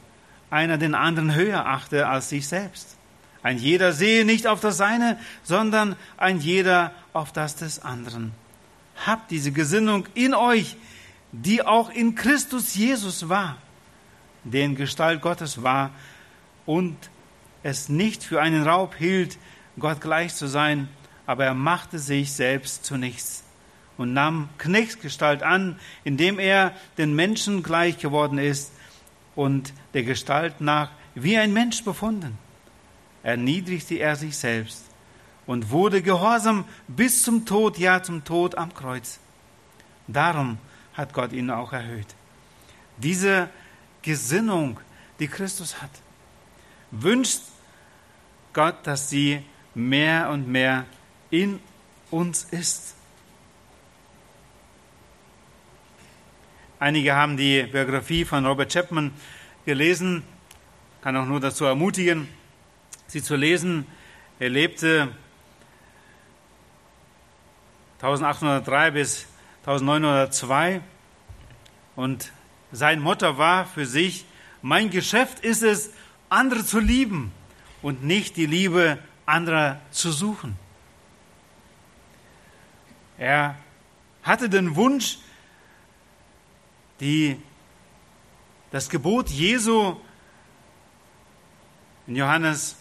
einer 0.49 0.79
den 0.79 0.95
anderen 0.95 1.35
höher 1.35 1.67
achte 1.67 2.07
als 2.07 2.29
sich 2.29 2.47
selbst. 2.47 2.97
Ein 3.43 3.59
jeder 3.59 3.91
sehe 3.91 4.25
nicht 4.25 4.47
auf 4.47 4.61
das 4.61 4.77
Seine, 4.77 5.19
sondern 5.43 5.95
ein 6.17 6.39
jeder 6.39 6.91
auf 7.13 7.31
das 7.31 7.55
des 7.55 7.77
anderen. 7.77 8.31
Habt 9.05 9.29
diese 9.29 9.51
Gesinnung 9.51 10.07
in 10.15 10.33
euch, 10.33 10.75
die 11.31 11.61
auch 11.61 11.91
in 11.91 12.15
Christus 12.15 12.73
Jesus 12.73 13.29
war, 13.29 13.57
der 14.43 14.65
in 14.65 14.75
Gestalt 14.75 15.21
Gottes 15.21 15.61
war 15.61 15.91
und 16.65 16.97
es 17.67 17.89
nicht 17.89 18.23
für 18.23 18.41
einen 18.41 18.63
Raub 18.63 18.95
hielt, 18.95 19.37
Gott 19.77 19.99
gleich 19.99 20.33
zu 20.33 20.47
sein, 20.47 20.87
aber 21.25 21.43
er 21.43 21.53
machte 21.53 21.99
sich 21.99 22.31
selbst 22.31 22.85
zu 22.85 22.95
nichts 22.95 23.43
und 23.97 24.13
nahm 24.13 24.47
Knechtsgestalt 24.57 25.43
an, 25.43 25.77
indem 26.05 26.39
er 26.39 26.73
den 26.97 27.13
Menschen 27.13 27.63
gleich 27.63 27.97
geworden 27.97 28.37
ist 28.37 28.71
und 29.35 29.73
der 29.93 30.03
Gestalt 30.03 30.61
nach 30.61 30.91
wie 31.13 31.37
ein 31.37 31.51
Mensch 31.51 31.83
befunden. 31.83 32.37
Erniedrigte 33.21 33.95
er 33.95 34.15
sich 34.15 34.37
selbst 34.37 34.85
und 35.45 35.69
wurde 35.69 36.01
gehorsam 36.01 36.63
bis 36.87 37.23
zum 37.23 37.45
Tod, 37.45 37.77
ja 37.77 38.01
zum 38.01 38.23
Tod 38.23 38.57
am 38.57 38.73
Kreuz. 38.73 39.19
Darum 40.07 40.57
hat 40.93 41.13
Gott 41.13 41.33
ihn 41.33 41.49
auch 41.49 41.73
erhöht. 41.73 42.07
Diese 42.95 43.49
Gesinnung, 44.03 44.79
die 45.19 45.27
Christus 45.27 45.81
hat, 45.81 45.91
wünscht 46.91 47.41
Gott, 48.57 48.87
dass 48.87 49.07
sie 49.07 49.43
mehr 49.75 50.31
und 50.31 50.47
mehr 50.47 50.87
in 51.29 51.59
uns 52.09 52.43
ist. 52.45 52.95
Einige 56.79 57.13
haben 57.13 57.37
die 57.37 57.61
Biografie 57.61 58.25
von 58.25 58.47
Robert 58.47 58.73
Chapman 58.73 59.13
gelesen, 59.63 60.23
kann 61.03 61.15
auch 61.17 61.27
nur 61.27 61.39
dazu 61.39 61.65
ermutigen, 61.65 62.27
sie 63.05 63.21
zu 63.21 63.35
lesen. 63.35 63.85
Er 64.39 64.49
lebte 64.49 65.09
1803 68.01 68.89
bis 68.89 69.27
1902 69.67 70.81
und 71.95 72.31
sein 72.71 73.01
Motto 73.01 73.37
war 73.37 73.67
für 73.67 73.85
sich, 73.85 74.25
mein 74.63 74.89
Geschäft 74.89 75.41
ist 75.41 75.61
es, 75.61 75.91
andere 76.29 76.65
zu 76.65 76.79
lieben 76.79 77.31
und 77.87 78.03
nicht 78.03 78.35
die 78.35 78.45
Liebe 78.45 78.99
anderer 79.25 79.79
zu 79.91 80.11
suchen. 80.11 80.59
Er 83.17 83.55
hatte 84.23 84.49
den 84.49 84.75
Wunsch, 84.75 85.19
die, 86.99 87.39
das 88.71 88.89
Gebot 88.89 89.29
Jesu 89.29 89.95
in 92.07 92.17
Johannes 92.17 92.75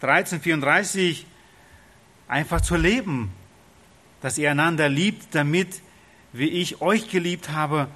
13, 0.00 0.40
34 0.40 1.26
einfach 2.28 2.60
zu 2.60 2.76
leben 2.76 3.32
dass 4.20 4.36
ihr 4.38 4.50
einander 4.50 4.88
liebt, 4.88 5.34
damit, 5.34 5.80
wie 6.32 6.48
ich 6.48 6.80
euch 6.80 7.08
geliebt 7.08 7.50
habe, 7.50 7.88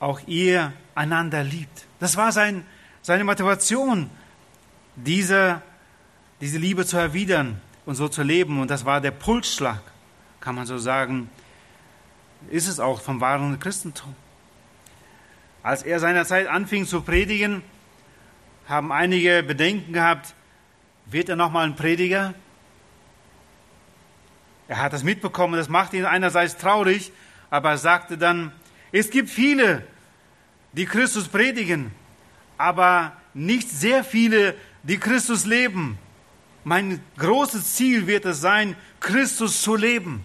auch 0.00 0.20
ihr 0.26 0.72
einander 0.94 1.44
liebt. 1.44 1.86
Das 2.00 2.16
war 2.16 2.32
sein, 2.32 2.66
seine 3.02 3.24
Motivation, 3.24 4.10
diese, 4.96 5.62
diese 6.40 6.58
Liebe 6.58 6.84
zu 6.84 6.96
erwidern 6.96 7.60
und 7.84 7.94
so 7.94 8.08
zu 8.08 8.22
leben. 8.22 8.60
Und 8.60 8.70
das 8.70 8.84
war 8.84 9.00
der 9.00 9.12
Pulsschlag, 9.12 9.80
kann 10.40 10.54
man 10.54 10.66
so 10.66 10.78
sagen, 10.78 11.30
ist 12.50 12.68
es 12.68 12.80
auch 12.80 13.00
vom 13.00 13.20
wahren 13.20 13.58
Christentum. 13.58 14.14
Als 15.62 15.82
er 15.82 16.00
seinerzeit 16.00 16.46
anfing 16.46 16.86
zu 16.86 17.02
predigen, 17.02 17.62
haben 18.68 18.92
einige 18.92 19.42
Bedenken 19.42 19.92
gehabt, 19.92 20.34
wird 21.06 21.28
er 21.28 21.36
nochmal 21.36 21.66
ein 21.66 21.76
Prediger? 21.76 22.34
Er 24.68 24.78
hat 24.78 24.92
das 24.92 25.04
mitbekommen, 25.04 25.54
das 25.54 25.68
macht 25.68 25.92
ihn 25.92 26.04
einerseits 26.04 26.56
traurig, 26.56 27.12
aber 27.50 27.70
er 27.70 27.78
sagte 27.78 28.18
dann, 28.18 28.52
es 28.90 29.10
gibt 29.10 29.30
viele, 29.30 29.86
die 30.72 30.86
Christus 30.86 31.28
predigen, 31.28 31.92
aber 32.58 33.12
nicht 33.34 33.70
sehr 33.70 34.02
viele, 34.02 34.54
die 34.82 34.98
Christus 34.98 35.44
leben. 35.44 35.98
Mein 36.64 37.00
großes 37.16 37.74
Ziel 37.74 38.06
wird 38.06 38.24
es 38.24 38.40
sein, 38.40 38.76
Christus 39.00 39.62
zu 39.62 39.76
leben. 39.76 40.24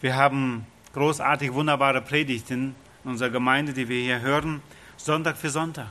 Wir 0.00 0.16
haben 0.16 0.66
großartig 0.92 1.52
wunderbare 1.52 2.00
Predigten 2.00 2.74
in 3.04 3.10
unserer 3.10 3.30
Gemeinde, 3.30 3.72
die 3.72 3.88
wir 3.88 4.00
hier 4.00 4.20
hören, 4.20 4.62
Sonntag 4.96 5.36
für 5.36 5.50
Sonntag. 5.50 5.88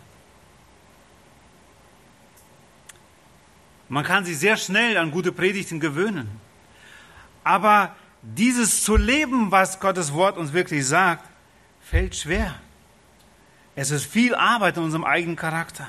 Man 3.89 4.03
kann 4.03 4.25
sich 4.25 4.37
sehr 4.37 4.57
schnell 4.57 4.97
an 4.97 5.11
gute 5.11 5.31
Predigten 5.31 5.79
gewöhnen. 5.79 6.29
Aber 7.43 7.95
dieses 8.21 8.83
zu 8.83 8.97
leben, 8.97 9.51
was 9.51 9.79
Gottes 9.79 10.13
Wort 10.13 10.37
uns 10.37 10.51
wirklich 10.51 10.85
sagt, 10.85 11.25
fällt 11.81 12.15
schwer. 12.15 12.55
Es 13.79 13.91
ist 13.91 14.07
viel 14.07 14.33
Arbeit 14.33 14.75
in 14.77 14.83
unserem 14.83 15.03
eigenen 15.03 15.35
Charakter. 15.35 15.87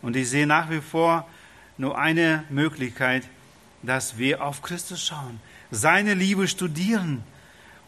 Und 0.00 0.16
ich 0.16 0.30
sehe 0.30 0.46
nach 0.46 0.70
wie 0.70 0.80
vor 0.80 1.28
nur 1.76 1.98
eine 1.98 2.44
Möglichkeit, 2.48 3.22
dass 3.82 4.16
wir 4.16 4.42
auf 4.42 4.62
Christus 4.62 5.04
schauen, 5.04 5.38
seine 5.70 6.14
Liebe 6.14 6.48
studieren. 6.48 7.22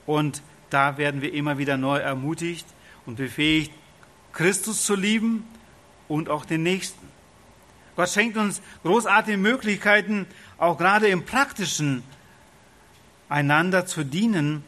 Und 0.05 0.43
da 0.69 0.99
werden 0.99 1.23
wir 1.23 1.33
immer 1.33 1.57
wieder 1.57 1.79
neu 1.79 1.97
ermutigt 1.97 2.67
und 3.07 3.17
befähigt, 3.17 3.73
Christus 4.35 4.85
zu 4.85 4.95
lieben 4.95 5.45
und 6.07 6.29
auch 6.29 6.45
den 6.45 6.63
Nächsten. 6.63 7.09
Gott 7.97 8.11
schenkt 8.11 8.37
uns 8.37 8.61
großartige 8.83 9.39
Möglichkeiten, 9.39 10.27
auch 10.59 10.77
gerade 10.77 11.09
im 11.09 11.25
praktischen 11.25 12.03
einander 13.31 13.87
zu 13.87 14.05
dienen, 14.05 14.65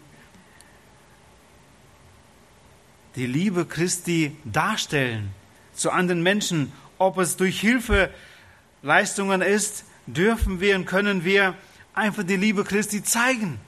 die 3.17 3.27
Liebe 3.27 3.67
Christi 3.67 4.37
darstellen 4.45 5.31
zu 5.75 5.91
anderen 5.91 6.23
Menschen, 6.23 6.73
ob 6.99 7.19
es 7.19 7.37
durch 7.37 7.61
Hilfeleistungen 7.61 9.43
ist, 9.43 9.85
dürfen 10.07 10.61
wir 10.61 10.77
und 10.77 10.87
können 10.87 11.25
wir 11.25 11.55
einfach 11.95 12.23
die 12.23 12.37
Liebe 12.37 12.65
Christi 12.65 13.03
zeigen. 13.03 13.59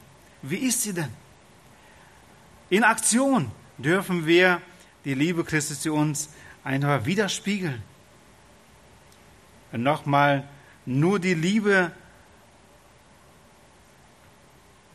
Wie 0.43 0.57
ist 0.57 0.83
sie 0.83 0.93
denn? 0.93 1.09
In 2.71 2.85
Aktion 2.85 3.51
dürfen 3.79 4.27
wir 4.27 4.61
die 5.05 5.15
Liebe 5.15 5.45
Christi 5.45 5.75
zu 5.75 5.95
uns 5.95 6.29
einfach 6.65 7.05
widerspiegeln 7.05 7.83
nochmal, 9.79 10.47
nur 10.85 11.19
die 11.19 11.35
Liebe, 11.35 11.93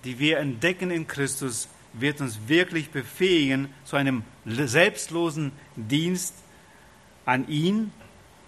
die 0.04 0.20
wir 0.20 0.40
entdecken 0.40 0.92
in 0.92 1.08
Christus, 1.08 1.68
wird 2.00 2.22
uns 2.22 2.48
wirklich 2.48 2.90
befähigen 2.90 3.70
zu 3.86 3.96
einem 3.96 4.24
selbstlosen 4.46 5.52
Dienst 5.76 6.34
an 7.26 7.48
ihn, 7.48 7.92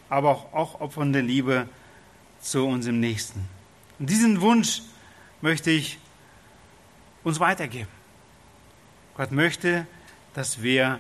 aber 0.10 0.30
auch, 0.30 0.82
auch 0.82 0.94
der 1.12 1.22
Liebe 1.22 1.68
zu 2.42 2.66
unserem 2.66 3.00
Nächsten. 3.00 3.48
Und 4.00 4.10
diesen 4.10 4.42
Wunsch 4.42 4.82
möchte 5.42 5.72
ich 5.72 6.00
uns 7.24 7.40
weitergeben. 7.40 7.90
Gott 9.16 9.32
möchte, 9.32 9.86
dass 10.34 10.62
wir 10.62 11.00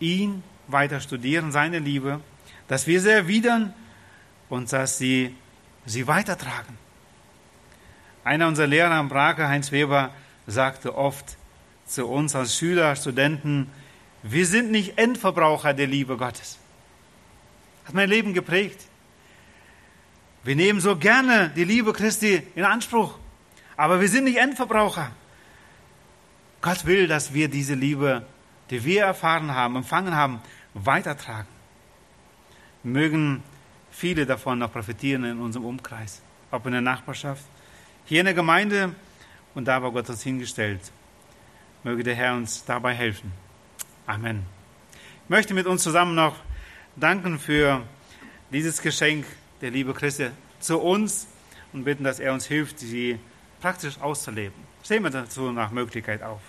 ihn 0.00 0.42
weiter 0.68 1.00
studieren, 1.00 1.52
seine 1.52 1.78
Liebe, 1.78 2.20
dass 2.68 2.86
wir 2.86 3.00
sie 3.00 3.10
erwidern 3.10 3.74
und 4.48 4.72
dass 4.72 4.98
sie 4.98 5.34
sie 5.84 6.06
weitertragen. 6.06 6.78
Einer 8.24 8.48
unserer 8.48 8.66
Lehrer 8.66 8.92
am 8.92 9.10
Brake, 9.10 9.46
Heinz 9.48 9.70
Weber, 9.70 10.10
sagte 10.46 10.96
oft 10.96 11.36
zu 11.86 12.06
uns 12.06 12.34
als 12.34 12.56
Schüler, 12.56 12.96
Studenten, 12.96 13.70
wir 14.22 14.46
sind 14.46 14.70
nicht 14.70 14.98
Endverbraucher 14.98 15.74
der 15.74 15.86
Liebe 15.86 16.16
Gottes. 16.16 16.58
Hat 17.84 17.94
mein 17.94 18.08
Leben 18.08 18.32
geprägt. 18.32 18.80
Wir 20.42 20.56
nehmen 20.56 20.80
so 20.80 20.96
gerne 20.96 21.50
die 21.54 21.64
Liebe 21.64 21.92
Christi 21.92 22.42
in 22.54 22.64
Anspruch, 22.64 23.18
aber 23.76 24.00
wir 24.00 24.08
sind 24.08 24.24
nicht 24.24 24.38
Endverbraucher. 24.38 25.10
Gott 26.60 26.86
will, 26.86 27.06
dass 27.06 27.34
wir 27.34 27.48
diese 27.48 27.74
Liebe, 27.74 28.24
die 28.70 28.84
wir 28.84 29.04
erfahren 29.04 29.54
haben, 29.54 29.76
empfangen 29.76 30.14
haben, 30.14 30.40
weitertragen. 30.72 31.48
Mögen 32.82 33.42
viele 33.90 34.26
davon 34.26 34.58
noch 34.58 34.72
profitieren 34.72 35.24
in 35.24 35.40
unserem 35.40 35.66
Umkreis, 35.66 36.22
ob 36.50 36.64
in 36.66 36.72
der 36.72 36.80
Nachbarschaft, 36.80 37.44
hier 38.06 38.20
in 38.20 38.26
der 38.26 38.34
Gemeinde 38.34 38.94
und 39.54 39.66
da, 39.66 39.82
wo 39.82 39.90
Gott 39.92 40.08
uns 40.08 40.22
hingestellt. 40.22 40.80
Möge 41.84 42.02
der 42.02 42.14
Herr 42.14 42.34
uns 42.34 42.64
dabei 42.64 42.94
helfen. 42.94 43.30
Amen. 44.06 44.46
Ich 45.24 45.28
möchte 45.28 45.52
mit 45.52 45.66
uns 45.66 45.82
zusammen 45.82 46.14
noch 46.14 46.34
danken 46.96 47.38
für 47.38 47.82
dieses 48.50 48.80
Geschenk 48.80 49.26
der 49.60 49.70
Liebe 49.70 49.92
Christi 49.92 50.30
zu 50.60 50.80
uns 50.80 51.26
und 51.74 51.84
bitten, 51.84 52.02
dass 52.02 52.20
er 52.20 52.32
uns 52.32 52.46
hilft, 52.46 52.78
sie 52.78 53.18
praktisch 53.60 54.00
auszuleben. 54.00 54.54
Stehen 54.82 55.02
wir 55.02 55.10
dazu 55.10 55.52
nach 55.52 55.70
Möglichkeit 55.72 56.22
auf. 56.22 56.40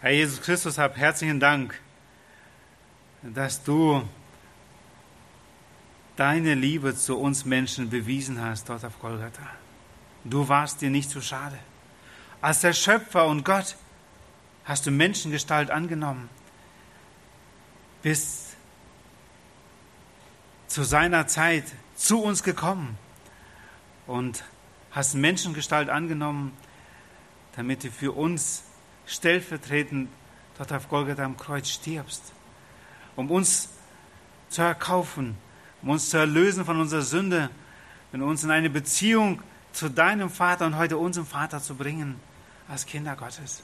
Herr 0.00 0.12
Jesus 0.12 0.40
Christus, 0.40 0.78
hab 0.78 0.96
herzlichen 0.96 1.38
Dank, 1.38 1.78
dass 3.22 3.62
du 3.62 4.08
deine 6.20 6.52
Liebe 6.52 6.94
zu 6.94 7.18
uns 7.18 7.46
Menschen 7.46 7.88
bewiesen 7.88 8.42
hast 8.42 8.68
dort 8.68 8.84
auf 8.84 9.00
Golgatha. 9.00 9.46
Du 10.22 10.48
warst 10.48 10.82
dir 10.82 10.90
nicht 10.90 11.08
zu 11.08 11.22
schade. 11.22 11.58
Als 12.42 12.60
der 12.60 12.74
Schöpfer 12.74 13.26
und 13.26 13.42
Gott 13.42 13.74
hast 14.66 14.84
du 14.84 14.90
Menschengestalt 14.90 15.70
angenommen, 15.70 16.28
bist 18.02 18.54
zu 20.66 20.82
seiner 20.82 21.26
Zeit 21.26 21.64
zu 21.96 22.22
uns 22.22 22.42
gekommen 22.42 22.98
und 24.06 24.44
hast 24.90 25.14
Menschengestalt 25.14 25.88
angenommen, 25.88 26.52
damit 27.56 27.82
du 27.82 27.90
für 27.90 28.12
uns 28.12 28.64
stellvertretend 29.06 30.10
dort 30.58 30.70
auf 30.70 30.86
Golgatha 30.90 31.24
am 31.24 31.38
Kreuz 31.38 31.70
stirbst, 31.70 32.34
um 33.16 33.30
uns 33.30 33.70
zu 34.50 34.60
erkaufen, 34.60 35.38
um 35.82 35.90
uns 35.90 36.10
zu 36.10 36.18
erlösen 36.18 36.64
von 36.64 36.80
unserer 36.80 37.02
Sünde 37.02 37.50
und 38.12 38.22
uns 38.22 38.44
in 38.44 38.50
eine 38.50 38.70
Beziehung 38.70 39.42
zu 39.72 39.88
deinem 39.88 40.30
Vater 40.30 40.66
und 40.66 40.76
heute 40.76 40.98
unserem 40.98 41.26
Vater 41.26 41.60
zu 41.60 41.74
bringen 41.74 42.16
als 42.68 42.86
Kinder 42.86 43.16
Gottes. 43.16 43.62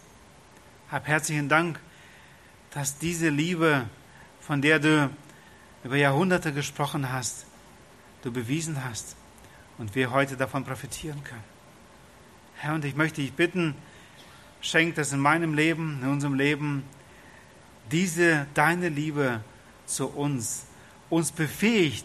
Hab 0.90 1.06
herzlichen 1.06 1.48
Dank, 1.48 1.80
dass 2.70 2.98
diese 2.98 3.28
Liebe, 3.28 3.88
von 4.40 4.62
der 4.62 4.78
du 4.78 5.10
über 5.84 5.96
Jahrhunderte 5.96 6.52
gesprochen 6.52 7.12
hast, 7.12 7.46
du 8.22 8.32
bewiesen 8.32 8.84
hast 8.84 9.16
und 9.78 9.94
wir 9.94 10.10
heute 10.10 10.36
davon 10.36 10.64
profitieren 10.64 11.22
können. 11.24 11.44
Herr, 12.56 12.74
und 12.74 12.84
ich 12.84 12.96
möchte 12.96 13.20
dich 13.20 13.32
bitten, 13.32 13.74
schenkt 14.60 14.98
es 14.98 15.12
in 15.12 15.20
meinem 15.20 15.54
Leben, 15.54 16.00
in 16.02 16.08
unserem 16.08 16.34
Leben, 16.34 16.82
diese 17.92 18.46
deine 18.54 18.88
Liebe 18.88 19.40
zu 19.86 20.08
uns, 20.08 20.66
uns 21.16 21.32
befähigt, 21.32 22.04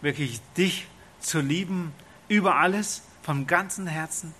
wirklich 0.00 0.40
dich 0.56 0.86
zu 1.20 1.40
lieben 1.40 1.92
über 2.28 2.56
alles, 2.56 3.02
vom 3.22 3.46
ganzen 3.46 3.86
Herzen, 3.86 4.34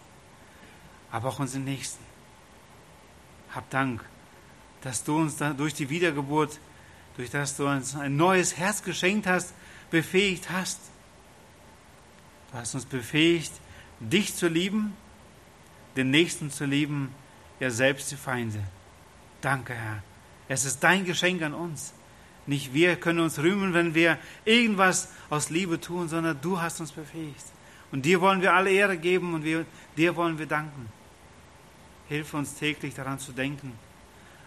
aber 1.10 1.28
auch 1.28 1.38
unseren 1.38 1.64
Nächsten. 1.64 2.02
Hab 3.54 3.68
Dank, 3.70 4.04
dass 4.82 5.04
du 5.04 5.18
uns 5.18 5.36
durch 5.56 5.74
die 5.74 5.90
Wiedergeburt, 5.90 6.58
durch 7.16 7.30
das 7.30 7.56
du 7.56 7.66
uns 7.66 7.94
ein 7.94 8.16
neues 8.16 8.56
Herz 8.56 8.82
geschenkt 8.82 9.26
hast, 9.26 9.52
befähigt 9.90 10.50
hast. 10.50 10.80
Du 12.50 12.58
hast 12.58 12.74
uns 12.74 12.86
befähigt, 12.86 13.52
dich 13.98 14.34
zu 14.34 14.48
lieben, 14.48 14.96
den 15.96 16.10
Nächsten 16.10 16.50
zu 16.50 16.64
lieben 16.64 17.14
ja 17.58 17.70
selbst 17.70 18.10
die 18.10 18.16
Feinde. 18.16 18.60
Danke, 19.40 19.74
Herr. 19.74 20.02
Es 20.48 20.64
ist 20.64 20.80
dein 20.80 21.04
Geschenk 21.04 21.42
an 21.42 21.54
uns. 21.54 21.92
Nicht 22.50 22.74
wir 22.74 22.96
können 22.96 23.20
uns 23.20 23.38
rühmen, 23.38 23.74
wenn 23.74 23.94
wir 23.94 24.18
irgendwas 24.44 25.08
aus 25.30 25.50
Liebe 25.50 25.80
tun, 25.80 26.08
sondern 26.08 26.40
du 26.40 26.60
hast 26.60 26.80
uns 26.80 26.90
befähigt. 26.90 27.44
Und 27.92 28.04
dir 28.04 28.20
wollen 28.20 28.42
wir 28.42 28.52
alle 28.52 28.72
Ehre 28.72 28.98
geben 28.98 29.34
und 29.34 29.44
wir, 29.44 29.64
dir 29.96 30.16
wollen 30.16 30.36
wir 30.36 30.46
danken. 30.46 30.88
Hilf 32.08 32.34
uns 32.34 32.56
täglich 32.56 32.92
daran 32.92 33.20
zu 33.20 33.30
denken. 33.30 33.78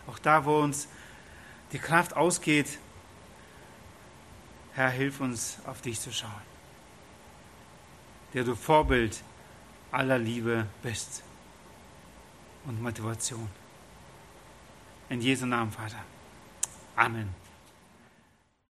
Auch 0.06 0.20
da, 0.20 0.44
wo 0.44 0.60
uns 0.60 0.90
die 1.72 1.80
Kraft 1.80 2.14
ausgeht, 2.14 2.78
Herr, 4.74 4.90
hilf 4.90 5.22
uns, 5.22 5.60
auf 5.66 5.80
dich 5.80 5.98
zu 6.02 6.12
schauen, 6.12 6.44
der 8.34 8.44
du 8.44 8.54
Vorbild 8.54 9.24
aller 9.92 10.20
Liebe 10.20 10.68
bist 10.82 11.24
und 12.66 12.82
Motivation. 12.82 13.48
In 15.08 15.22
Jesu 15.22 15.46
Namen, 15.46 15.72
Vater. 15.72 16.04
Amen. 16.98 17.43